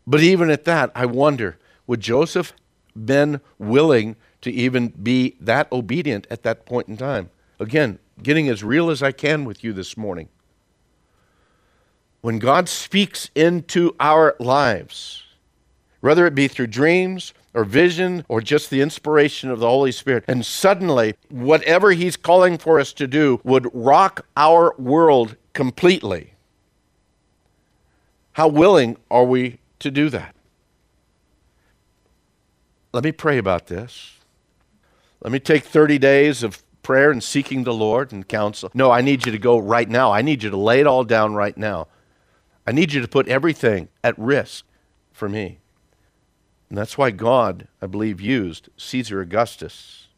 But 0.07 0.21
even 0.21 0.51
at 0.51 0.65
that, 0.65 0.93
I 0.95 1.05
wonder 1.05 1.59
would 1.89 2.01
Joseph 2.01 2.53
been 2.95 3.41
willing 3.59 4.15
to 4.41 4.53
even 4.53 4.89
be 4.89 5.35
that 5.41 5.71
obedient 5.73 6.29
at 6.31 6.45
that 6.45 6.65
point 6.65 6.87
in 6.87 6.97
time? 6.97 7.31
Again, 7.59 7.99
getting 8.23 8.49
as 8.49 8.63
real 8.63 8.89
as 8.89 9.03
I 9.03 9.11
can 9.11 9.45
with 9.45 9.65
you 9.65 9.73
this 9.73 9.97
morning. 9.97 10.29
When 12.21 12.39
God 12.39 12.69
speaks 12.69 13.31
into 13.35 13.97
our 13.99 14.37
lives, 14.39 15.25
whether 16.01 16.25
it 16.25 16.37
be 16.37 16.47
through 16.47 16.69
dreams 16.69 17.35
or 17.55 17.65
vision 17.65 18.25
or 18.29 18.41
just 18.41 18.69
the 18.69 18.81
inspiration 18.81 19.51
of 19.51 19.61
the 19.61 19.69
Holy 19.69 19.93
Spirit. 19.93 20.25
And 20.29 20.45
suddenly, 20.45 21.15
whatever 21.31 21.93
He's 21.93 22.17
calling 22.17 22.59
for 22.59 22.79
us 22.79 22.93
to 22.95 23.07
do 23.07 23.41
would 23.45 23.71
rock 23.73 24.27
our 24.37 24.75
world 24.77 25.37
completely. 25.53 26.35
How 28.33 28.49
willing 28.49 28.97
are 29.11 29.25
we 29.25 29.61
to 29.79 29.91
do 29.91 30.11
that? 30.11 30.35
Let 32.93 33.05
me 33.05 33.13
pray 33.13 33.39
about 33.39 33.69
this. 33.69 34.19
Let 35.23 35.33
me 35.33 35.39
take 35.39 35.65
30 35.65 35.99
days 35.99 36.43
of 36.43 36.63
prayer 36.83 37.11
and 37.11 37.23
seeking 37.23 37.65
the 37.65 37.73
Lord 37.73 38.13
and 38.13 38.29
counsel. 38.29 38.71
No, 38.75 38.91
I 38.91 39.01
need 39.01 39.25
you 39.25 39.33
to 39.33 39.39
go 39.39 39.59
right 39.59 39.89
now. 39.89 40.13
I 40.13 40.23
need 40.23 40.43
you 40.43 40.51
to 40.51 40.57
lay 40.57 40.81
it 40.81 40.87
all 40.87 41.03
down 41.03 41.35
right 41.35 41.57
now. 41.57 41.89
I 42.67 42.73
need 42.73 42.93
you 42.93 43.01
to 43.01 43.09
put 43.09 43.27
everything 43.29 43.89
at 44.03 44.19
risk 44.19 44.65
for 45.13 45.29
me. 45.29 45.59
And 46.75 46.79
that's 46.81 46.99
why 46.99 47.13
God, 47.13 47.69
I 47.81 47.87
believe, 47.87 48.21
used 48.21 48.69
Caesar 48.79 49.21
Augustus 49.21 50.09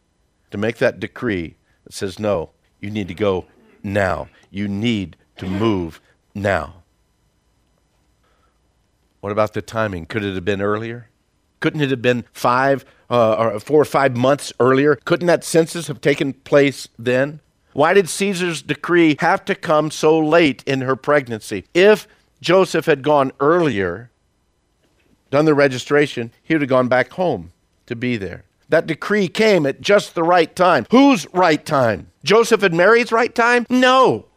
to 0.50 0.56
make 0.56 0.78
that 0.78 0.98
decree 0.98 1.56
that 1.84 1.92
says, 1.92 2.18
no, 2.18 2.48
you 2.80 2.88
need 2.88 3.08
to 3.08 3.14
go 3.14 3.44
now. 3.82 4.30
You 4.50 4.66
need 4.66 5.18
to 5.36 5.46
move 5.46 6.00
now. 6.34 6.76
What 9.20 9.32
about 9.32 9.52
the 9.52 9.60
timing? 9.60 10.06
Could 10.06 10.24
it 10.24 10.34
have 10.34 10.46
been 10.46 10.62
earlier? 10.62 11.10
Couldn't 11.60 11.82
it 11.82 11.90
have 11.90 12.00
been 12.00 12.24
five 12.32 12.86
uh, 13.10 13.34
or 13.34 13.60
four 13.60 13.82
or 13.82 13.84
five 13.84 14.16
months 14.16 14.50
earlier? 14.58 14.96
Couldn't 14.96 15.26
that 15.26 15.44
census 15.44 15.88
have 15.88 16.00
taken 16.00 16.32
place 16.32 16.88
then? 16.98 17.40
Why 17.74 17.92
did 17.92 18.08
Caesar's 18.08 18.62
decree 18.62 19.18
have 19.20 19.44
to 19.44 19.54
come 19.54 19.90
so 19.90 20.18
late 20.18 20.64
in 20.66 20.80
her 20.80 20.96
pregnancy? 20.96 21.66
If 21.74 22.08
Joseph 22.40 22.86
had 22.86 23.02
gone 23.02 23.32
earlier, 23.40 24.10
done 25.36 25.44
the 25.44 25.54
registration, 25.54 26.32
he 26.42 26.54
would 26.54 26.62
have 26.62 26.70
gone 26.70 26.88
back 26.88 27.12
home 27.12 27.52
to 27.84 27.94
be 27.94 28.16
there. 28.16 28.44
That 28.70 28.86
decree 28.86 29.28
came 29.28 29.66
at 29.66 29.82
just 29.82 30.14
the 30.14 30.22
right 30.22 30.56
time. 30.56 30.86
Whose 30.90 31.26
right 31.34 31.62
time? 31.62 32.10
Joseph 32.24 32.62
and 32.62 32.74
Mary's 32.74 33.12
right 33.12 33.34
time? 33.34 33.66
No. 33.68 34.28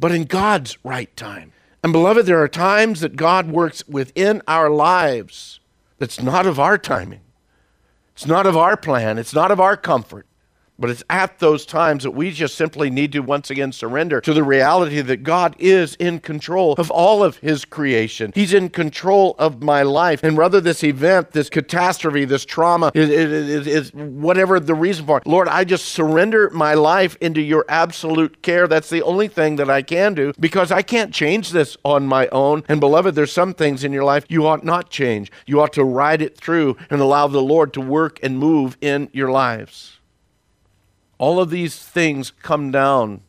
But 0.00 0.12
in 0.12 0.24
God's 0.24 0.78
right 0.82 1.14
time. 1.14 1.52
And 1.82 1.92
beloved, 1.92 2.24
there 2.24 2.40
are 2.42 2.48
times 2.48 3.00
that 3.00 3.16
God 3.16 3.50
works 3.50 3.86
within 3.86 4.40
our 4.48 4.70
lives 4.70 5.60
that's 5.98 6.22
not 6.22 6.46
of 6.46 6.58
our 6.58 6.78
timing. 6.78 7.20
It's 8.14 8.26
not 8.26 8.46
of 8.46 8.56
our 8.56 8.78
plan, 8.78 9.18
it's 9.18 9.34
not 9.34 9.50
of 9.50 9.60
our 9.60 9.76
comfort. 9.76 10.26
But 10.78 10.90
it's 10.90 11.04
at 11.08 11.38
those 11.38 11.64
times 11.64 12.02
that 12.02 12.10
we 12.10 12.30
just 12.32 12.56
simply 12.56 12.90
need 12.90 13.12
to 13.12 13.20
once 13.20 13.50
again 13.50 13.70
surrender 13.72 14.20
to 14.20 14.34
the 14.34 14.42
reality 14.42 15.00
that 15.00 15.22
God 15.22 15.54
is 15.58 15.94
in 15.96 16.18
control 16.18 16.74
of 16.74 16.90
all 16.90 17.22
of 17.22 17.36
His 17.38 17.64
creation. 17.64 18.32
He's 18.34 18.52
in 18.52 18.70
control 18.70 19.36
of 19.38 19.62
my 19.62 19.82
life. 19.82 20.22
And 20.24 20.36
rather 20.36 20.60
this 20.60 20.82
event, 20.82 21.30
this 21.30 21.48
catastrophe, 21.48 22.24
this 22.24 22.44
trauma 22.44 22.90
is, 22.94 23.08
is, 23.08 23.66
is, 23.66 23.94
whatever 23.94 24.58
the 24.58 24.74
reason 24.74 25.06
for 25.06 25.18
it, 25.18 25.26
Lord, 25.26 25.46
I 25.46 25.64
just 25.64 25.86
surrender 25.86 26.50
my 26.50 26.74
life 26.74 27.16
into 27.20 27.40
your 27.40 27.64
absolute 27.68 28.42
care. 28.42 28.66
That's 28.66 28.90
the 28.90 29.02
only 29.02 29.28
thing 29.28 29.56
that 29.56 29.70
I 29.70 29.82
can 29.82 30.14
do 30.14 30.32
because 30.40 30.72
I 30.72 30.82
can't 30.82 31.14
change 31.14 31.50
this 31.50 31.76
on 31.84 32.06
my 32.06 32.26
own. 32.28 32.64
And 32.68 32.80
beloved, 32.80 33.14
there's 33.14 33.32
some 33.32 33.54
things 33.54 33.84
in 33.84 33.92
your 33.92 34.04
life 34.04 34.26
you 34.28 34.46
ought 34.46 34.64
not 34.64 34.90
change. 34.90 35.30
You 35.46 35.60
ought 35.60 35.72
to 35.74 35.84
ride 35.84 36.20
it 36.20 36.36
through 36.36 36.76
and 36.90 37.00
allow 37.00 37.28
the 37.28 37.42
Lord 37.42 37.72
to 37.74 37.80
work 37.80 38.18
and 38.22 38.38
move 38.38 38.76
in 38.80 39.08
your 39.12 39.30
lives. 39.30 39.93
All 41.18 41.40
of 41.40 41.50
these 41.50 41.78
things 41.78 42.30
come 42.30 42.70
down 42.70 43.22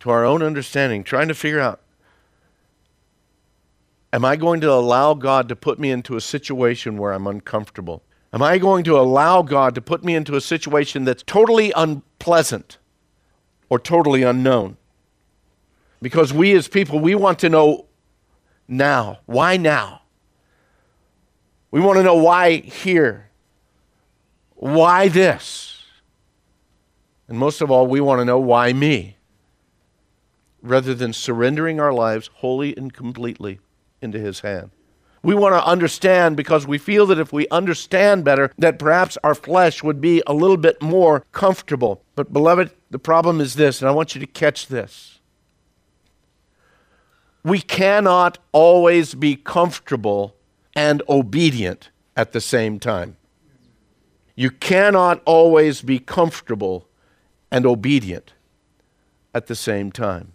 to 0.00 0.10
our 0.10 0.24
own 0.24 0.42
understanding, 0.42 1.02
trying 1.02 1.28
to 1.28 1.34
figure 1.34 1.60
out 1.60 1.80
Am 4.12 4.24
I 4.24 4.36
going 4.36 4.60
to 4.62 4.72
allow 4.72 5.14
God 5.14 5.48
to 5.48 5.56
put 5.56 5.78
me 5.78 5.90
into 5.90 6.16
a 6.16 6.20
situation 6.20 6.96
where 6.96 7.12
I'm 7.12 7.26
uncomfortable? 7.26 8.02
Am 8.32 8.42
I 8.42 8.58
going 8.58 8.84
to 8.84 8.98
allow 8.98 9.42
God 9.42 9.74
to 9.74 9.82
put 9.82 10.04
me 10.04 10.14
into 10.14 10.36
a 10.36 10.40
situation 10.40 11.04
that's 11.04 11.22
totally 11.22 11.72
unpleasant 11.76 12.78
or 13.68 13.78
totally 13.78 14.22
unknown? 14.22 14.76
Because 16.00 16.32
we 16.32 16.54
as 16.54 16.68
people, 16.68 16.98
we 16.98 17.14
want 17.14 17.38
to 17.40 17.48
know 17.48 17.86
now. 18.68 19.18
Why 19.26 19.56
now? 19.56 20.02
We 21.70 21.80
want 21.80 21.98
to 21.98 22.02
know 22.02 22.16
why 22.16 22.56
here. 22.58 23.28
Why 24.56 25.08
this? 25.08 25.82
And 27.28 27.38
most 27.38 27.60
of 27.60 27.70
all, 27.70 27.86
we 27.86 28.00
want 28.00 28.20
to 28.20 28.24
know 28.24 28.38
why 28.38 28.72
me, 28.72 29.16
rather 30.62 30.94
than 30.94 31.12
surrendering 31.12 31.78
our 31.80 31.92
lives 31.92 32.30
wholly 32.34 32.76
and 32.76 32.92
completely 32.92 33.60
into 34.00 34.18
His 34.18 34.40
hand. 34.40 34.70
We 35.22 35.34
want 35.34 35.54
to 35.54 35.66
understand 35.66 36.36
because 36.36 36.66
we 36.66 36.78
feel 36.78 37.04
that 37.06 37.18
if 37.18 37.32
we 37.32 37.48
understand 37.48 38.24
better, 38.24 38.52
that 38.58 38.78
perhaps 38.78 39.18
our 39.24 39.34
flesh 39.34 39.82
would 39.82 40.00
be 40.00 40.22
a 40.26 40.32
little 40.32 40.56
bit 40.56 40.80
more 40.80 41.24
comfortable. 41.32 42.02
But, 42.14 42.32
beloved, 42.32 42.70
the 42.90 42.98
problem 42.98 43.40
is 43.40 43.54
this, 43.54 43.82
and 43.82 43.88
I 43.88 43.92
want 43.92 44.14
you 44.14 44.20
to 44.20 44.26
catch 44.26 44.68
this. 44.68 45.18
We 47.42 47.60
cannot 47.60 48.38
always 48.52 49.14
be 49.14 49.36
comfortable 49.36 50.36
and 50.74 51.02
obedient 51.08 51.90
at 52.16 52.32
the 52.32 52.40
same 52.40 52.78
time. 52.78 53.16
You 54.36 54.50
cannot 54.50 55.22
always 55.24 55.80
be 55.80 55.98
comfortable 55.98 56.86
and 57.50 57.64
obedient 57.64 58.34
at 59.34 59.46
the 59.46 59.54
same 59.54 59.90
time. 59.90 60.32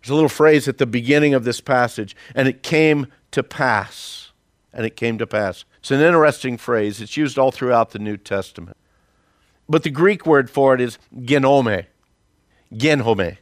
There's 0.00 0.10
a 0.10 0.14
little 0.14 0.30
phrase 0.30 0.66
at 0.66 0.78
the 0.78 0.86
beginning 0.86 1.34
of 1.34 1.44
this 1.44 1.60
passage, 1.60 2.16
and 2.34 2.48
it 2.48 2.62
came 2.62 3.06
to 3.32 3.42
pass. 3.42 4.32
And 4.72 4.86
it 4.86 4.96
came 4.96 5.18
to 5.18 5.26
pass. 5.26 5.64
It's 5.80 5.90
an 5.90 6.00
interesting 6.00 6.56
phrase. 6.56 7.00
It's 7.00 7.16
used 7.16 7.38
all 7.38 7.50
throughout 7.50 7.90
the 7.90 7.98
New 7.98 8.16
Testament. 8.16 8.76
But 9.68 9.82
the 9.82 9.90
Greek 9.90 10.24
word 10.24 10.48
for 10.48 10.74
it 10.74 10.80
is 10.80 10.98
ginomai. 11.14 11.86
Ginomai. 12.72 13.38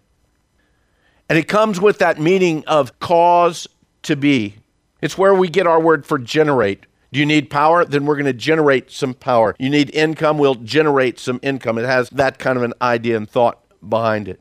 And 1.29 1.39
it 1.39 1.47
comes 1.47 1.81
with 1.81 1.99
that 1.99 2.19
meaning 2.19 2.65
of 2.67 2.99
cause 2.99 3.69
to 4.03 4.17
be. 4.17 4.57
It's 5.01 5.19
where 5.19 5.35
we 5.35 5.49
get 5.49 5.67
our 5.67 5.81
word 5.81 6.07
for 6.07 6.19
generate 6.19 6.87
do 7.13 7.19
you 7.19 7.27
need 7.27 7.49
power? 7.51 7.85
Then 7.85 8.05
we're 8.05 8.17
going 8.17 8.27
to 8.27 8.33
generate 8.33 8.91
some 8.91 9.15
power. 9.15 9.55
You 9.59 9.71
need 9.71 9.95
income? 9.95 10.39
We'll 10.39 10.57
generate 10.57 11.19
some 11.19 11.41
income. 11.43 11.79
It 11.79 11.87
has 11.87 12.11
that 12.11 12.39
kind 12.39 12.57
of 12.57 12.63
an 12.63 12.75
idea 12.83 13.17
and 13.17 13.29
thought 13.29 13.63
behind 13.87 14.29
it. 14.29 14.41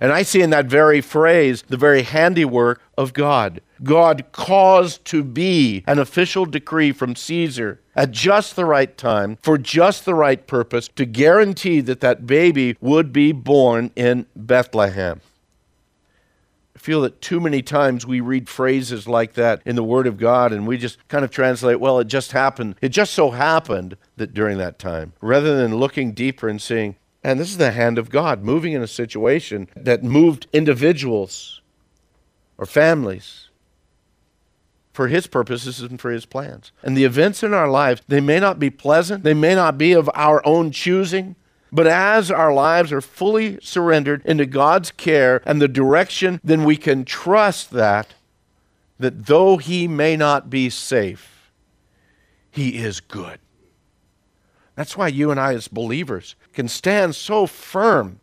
And 0.00 0.12
I 0.12 0.22
see 0.22 0.40
in 0.40 0.50
that 0.50 0.66
very 0.66 1.02
phrase 1.02 1.62
the 1.68 1.76
very 1.76 2.02
handiwork 2.02 2.80
of 2.96 3.12
God. 3.12 3.60
God 3.82 4.24
caused 4.32 5.04
to 5.06 5.22
be 5.22 5.84
an 5.86 5.98
official 5.98 6.46
decree 6.46 6.90
from 6.92 7.14
Caesar 7.14 7.80
at 7.94 8.10
just 8.10 8.56
the 8.56 8.64
right 8.64 8.96
time, 8.96 9.36
for 9.42 9.58
just 9.58 10.06
the 10.06 10.14
right 10.14 10.46
purpose, 10.46 10.88
to 10.96 11.04
guarantee 11.04 11.80
that 11.82 12.00
that 12.00 12.26
baby 12.26 12.76
would 12.80 13.12
be 13.12 13.32
born 13.32 13.90
in 13.94 14.26
Bethlehem 14.34 15.20
feel 16.80 17.02
that 17.02 17.20
too 17.20 17.40
many 17.40 17.60
times 17.60 18.06
we 18.06 18.20
read 18.20 18.48
phrases 18.48 19.06
like 19.06 19.34
that 19.34 19.60
in 19.66 19.76
the 19.76 19.84
Word 19.84 20.06
of 20.06 20.16
God 20.16 20.50
and 20.50 20.66
we 20.66 20.78
just 20.78 20.96
kind 21.08 21.24
of 21.24 21.30
translate, 21.30 21.78
well, 21.78 21.98
it 21.98 22.06
just 22.06 22.32
happened. 22.32 22.74
It 22.80 22.88
just 22.88 23.12
so 23.12 23.32
happened 23.32 23.98
that 24.16 24.32
during 24.32 24.56
that 24.58 24.78
time, 24.78 25.12
rather 25.20 25.56
than 25.56 25.76
looking 25.76 26.12
deeper 26.12 26.48
and 26.48 26.60
seeing, 26.60 26.96
and 27.22 27.38
this 27.38 27.50
is 27.50 27.58
the 27.58 27.72
hand 27.72 27.98
of 27.98 28.08
God 28.08 28.42
moving 28.42 28.72
in 28.72 28.82
a 28.82 28.86
situation 28.86 29.68
that 29.76 30.02
moved 30.02 30.46
individuals 30.54 31.60
or 32.56 32.64
families 32.64 33.50
for 34.94 35.08
his 35.08 35.26
purposes 35.26 35.82
and 35.82 36.00
for 36.00 36.10
his 36.10 36.24
plans. 36.24 36.72
And 36.82 36.96
the 36.96 37.04
events 37.04 37.42
in 37.42 37.52
our 37.52 37.68
lives, 37.68 38.00
they 38.08 38.20
may 38.20 38.40
not 38.40 38.58
be 38.58 38.70
pleasant, 38.70 39.22
they 39.22 39.34
may 39.34 39.54
not 39.54 39.76
be 39.76 39.92
of 39.92 40.08
our 40.14 40.44
own 40.46 40.70
choosing, 40.70 41.36
but 41.72 41.86
as 41.86 42.30
our 42.30 42.52
lives 42.52 42.92
are 42.92 43.00
fully 43.00 43.58
surrendered 43.62 44.22
into 44.24 44.46
God's 44.46 44.90
care 44.90 45.42
and 45.44 45.60
the 45.60 45.68
direction, 45.68 46.40
then 46.42 46.64
we 46.64 46.76
can 46.76 47.04
trust 47.04 47.70
that 47.70 48.14
that 48.98 49.26
though 49.26 49.56
he 49.56 49.88
may 49.88 50.14
not 50.14 50.50
be 50.50 50.68
safe, 50.68 51.50
he 52.50 52.76
is 52.76 53.00
good. 53.00 53.40
That's 54.74 54.96
why 54.96 55.08
you 55.08 55.30
and 55.30 55.40
I 55.40 55.54
as 55.54 55.68
believers 55.68 56.36
can 56.52 56.68
stand 56.68 57.14
so 57.14 57.46
firm 57.46 58.20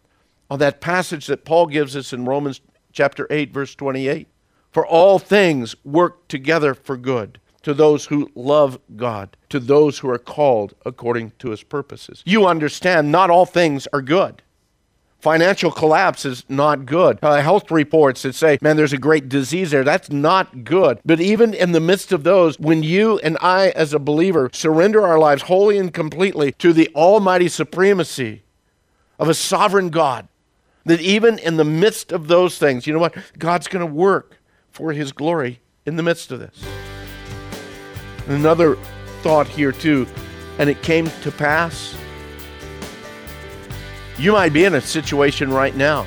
on 0.50 0.60
that 0.60 0.80
passage 0.82 1.28
that 1.28 1.46
Paul 1.46 1.68
gives 1.68 1.96
us 1.96 2.14
in 2.14 2.26
Romans 2.26 2.62
chapter 2.92 3.28
8 3.30 3.52
verse 3.52 3.76
28. 3.76 4.28
For 4.72 4.86
all 4.86 5.18
things 5.18 5.76
work 5.84 6.28
together 6.28 6.74
for 6.74 6.98
good 6.98 7.40
to 7.68 7.74
those 7.74 8.06
who 8.06 8.32
love 8.34 8.80
God, 8.96 9.36
to 9.50 9.60
those 9.60 10.00
who 10.00 10.10
are 10.10 10.18
called 10.18 10.74
according 10.86 11.34
to 11.40 11.50
his 11.50 11.64
purposes. 11.64 12.24
You 12.26 12.48
understand, 12.48 13.12
not 13.12 13.30
all 13.30 13.46
things 13.46 13.90
are 13.92 14.02
good. 14.02 14.42
Financial 15.20 15.70
collapse 15.70 16.24
is 16.24 16.46
not 16.48 16.86
good. 16.86 17.20
Uh, 17.22 17.42
health 17.42 17.70
reports 17.70 18.22
that 18.22 18.36
say, 18.36 18.58
man, 18.62 18.78
there's 18.78 18.94
a 18.94 18.98
great 18.98 19.28
disease 19.28 19.72
there, 19.72 19.84
that's 19.84 20.10
not 20.10 20.64
good. 20.64 21.02
But 21.04 21.20
even 21.20 21.54
in 21.54 21.74
the 21.74 21.82
midst 21.82 22.14
of 22.14 22.24
those, 22.24 22.58
when 22.58 22.84
you 22.84 23.20
and 23.20 23.38
I, 23.42 23.72
as 23.72 23.94
a 23.94 24.00
believer, 24.00 24.50
surrender 24.54 25.06
our 25.06 25.20
lives 25.20 25.42
wholly 25.42 25.78
and 25.78 25.94
completely 25.94 26.54
to 26.54 26.72
the 26.72 26.90
almighty 26.96 27.50
supremacy 27.50 28.44
of 29.20 29.28
a 29.28 29.34
sovereign 29.34 29.90
God, 29.90 30.30
that 30.86 31.02
even 31.02 31.38
in 31.38 31.58
the 31.58 31.66
midst 31.66 32.14
of 32.14 32.30
those 32.30 32.58
things, 32.58 32.88
you 32.88 32.94
know 32.94 33.00
what? 33.00 33.18
God's 33.38 33.68
going 33.68 33.86
to 33.86 33.94
work 33.94 34.38
for 34.72 34.94
his 34.94 35.12
glory 35.12 35.60
in 35.86 35.98
the 35.98 36.04
midst 36.04 36.32
of 36.32 36.40
this. 36.40 36.64
And 38.28 38.36
another 38.36 38.76
thought 39.22 39.48
here, 39.48 39.72
too, 39.72 40.06
and 40.60 40.70
it 40.70 40.82
came 40.82 41.10
to 41.22 41.32
pass. 41.32 41.96
You 44.18 44.34
might 44.34 44.52
be 44.52 44.66
in 44.66 44.76
a 44.76 44.82
situation 44.82 45.52
right 45.52 45.76
now. 45.76 46.06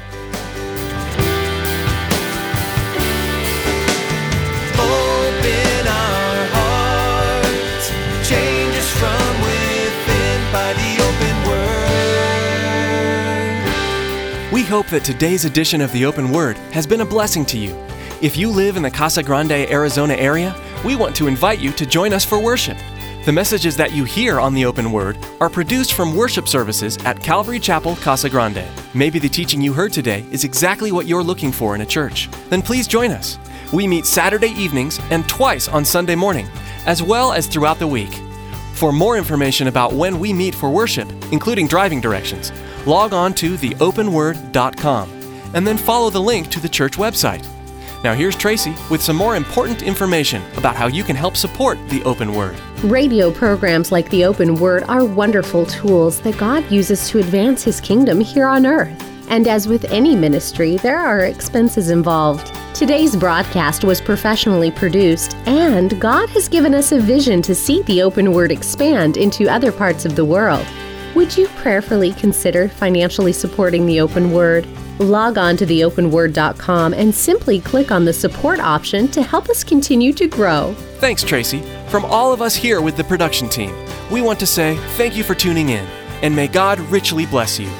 Open 4.74 5.87
our 5.87 6.46
hearts, 6.52 7.90
change 8.28 8.74
us 8.74 8.90
from 8.98 9.40
within 9.40 10.52
by 10.52 10.72
the 10.74 10.98
open 11.02 11.37
word. 14.48 14.52
We 14.52 14.62
hope 14.64 14.88
that 14.88 15.04
today's 15.04 15.44
edition 15.44 15.80
of 15.80 15.92
the 15.92 16.04
Open 16.04 16.33
Word 16.33 16.59
has 16.72 16.87
been 16.87 17.00
a 17.00 17.06
blessing 17.06 17.46
to 17.46 17.56
you. 17.56 17.74
If 18.20 18.37
you 18.37 18.50
live 18.50 18.76
in 18.76 18.83
the 18.83 18.90
Casa 18.90 19.22
Grande, 19.22 19.52
Arizona 19.52 20.14
area, 20.14 20.54
we 20.84 20.96
want 20.96 21.14
to 21.16 21.26
invite 21.26 21.58
you 21.58 21.72
to 21.72 21.86
join 21.86 22.12
us 22.12 22.24
for 22.24 22.42
worship. 22.42 22.78
The 23.26 23.32
messages 23.32 23.76
that 23.76 23.92
you 23.92 24.04
hear 24.04 24.40
on 24.40 24.54
the 24.54 24.64
open 24.64 24.92
word 24.92 25.18
are 25.40 25.50
produced 25.50 25.92
from 25.92 26.16
worship 26.16 26.48
services 26.48 26.96
at 27.04 27.20
Calvary 27.20 27.58
Chapel, 27.58 27.96
Casa 27.96 28.30
Grande. 28.30 28.64
Maybe 28.94 29.18
the 29.18 29.28
teaching 29.28 29.60
you 29.60 29.74
heard 29.74 29.92
today 29.92 30.24
is 30.30 30.44
exactly 30.44 30.90
what 30.90 31.06
you're 31.06 31.22
looking 31.22 31.52
for 31.52 31.74
in 31.74 31.82
a 31.82 31.86
church. 31.86 32.30
Then 32.48 32.62
please 32.62 32.88
join 32.88 33.10
us. 33.10 33.38
We 33.72 33.86
meet 33.86 34.06
Saturday 34.06 34.50
evenings 34.50 34.98
and 35.10 35.28
twice 35.28 35.68
on 35.68 35.84
Sunday 35.84 36.14
morning, 36.14 36.48
as 36.86 37.02
well 37.02 37.32
as 37.32 37.46
throughout 37.46 37.78
the 37.78 37.86
week. 37.86 38.18
For 38.72 38.90
more 38.90 39.18
information 39.18 39.66
about 39.66 39.92
when 39.92 40.18
we 40.18 40.32
meet 40.32 40.54
for 40.54 40.70
worship, 40.70 41.12
including 41.30 41.68
driving 41.68 42.00
directions, 42.00 42.52
log 42.86 43.12
on 43.12 43.34
to 43.34 43.54
theopenword.com 43.54 45.10
and 45.52 45.66
then 45.66 45.76
follow 45.76 46.08
the 46.08 46.20
link 46.20 46.48
to 46.50 46.60
the 46.60 46.68
church 46.68 46.96
website. 46.96 47.46
Now, 48.02 48.14
here's 48.14 48.34
Tracy 48.34 48.74
with 48.90 49.02
some 49.02 49.16
more 49.16 49.36
important 49.36 49.82
information 49.82 50.42
about 50.56 50.74
how 50.74 50.86
you 50.86 51.04
can 51.04 51.16
help 51.16 51.36
support 51.36 51.78
the 51.90 52.02
open 52.04 52.34
word. 52.34 52.58
Radio 52.82 53.30
programs 53.30 53.92
like 53.92 54.08
the 54.08 54.24
Open 54.24 54.54
Word 54.54 54.84
are 54.84 55.04
wonderful 55.04 55.66
tools 55.66 56.18
that 56.22 56.38
God 56.38 56.68
uses 56.70 57.10
to 57.10 57.18
advance 57.18 57.62
His 57.62 57.78
kingdom 57.78 58.18
here 58.18 58.46
on 58.46 58.64
earth. 58.64 58.98
And 59.28 59.46
as 59.46 59.68
with 59.68 59.84
any 59.92 60.16
ministry, 60.16 60.78
there 60.78 60.98
are 60.98 61.26
expenses 61.26 61.90
involved. 61.90 62.50
Today's 62.74 63.14
broadcast 63.14 63.84
was 63.84 64.00
professionally 64.00 64.70
produced, 64.70 65.36
and 65.46 66.00
God 66.00 66.30
has 66.30 66.48
given 66.48 66.74
us 66.74 66.92
a 66.92 67.00
vision 67.00 67.42
to 67.42 67.54
see 67.54 67.82
the 67.82 68.00
open 68.00 68.32
word 68.32 68.50
expand 68.50 69.18
into 69.18 69.46
other 69.46 69.70
parts 69.70 70.06
of 70.06 70.16
the 70.16 70.24
world. 70.24 70.66
Would 71.14 71.36
you 71.36 71.48
prayerfully 71.48 72.12
consider 72.14 72.68
financially 72.68 73.34
supporting 73.34 73.84
the 73.84 74.00
open 74.00 74.32
word? 74.32 74.66
Log 75.00 75.38
on 75.38 75.56
to 75.56 75.64
theopenword.com 75.64 76.92
and 76.92 77.14
simply 77.14 77.58
click 77.58 77.90
on 77.90 78.04
the 78.04 78.12
support 78.12 78.60
option 78.60 79.08
to 79.08 79.22
help 79.22 79.48
us 79.48 79.64
continue 79.64 80.12
to 80.12 80.28
grow. 80.28 80.74
Thanks, 80.98 81.22
Tracy. 81.22 81.62
From 81.88 82.04
all 82.04 82.34
of 82.34 82.42
us 82.42 82.54
here 82.54 82.82
with 82.82 82.98
the 82.98 83.04
production 83.04 83.48
team, 83.48 83.74
we 84.10 84.20
want 84.20 84.38
to 84.40 84.46
say 84.46 84.76
thank 84.98 85.16
you 85.16 85.24
for 85.24 85.34
tuning 85.34 85.70
in, 85.70 85.86
and 86.20 86.36
may 86.36 86.48
God 86.48 86.78
richly 86.80 87.24
bless 87.24 87.58
you. 87.58 87.70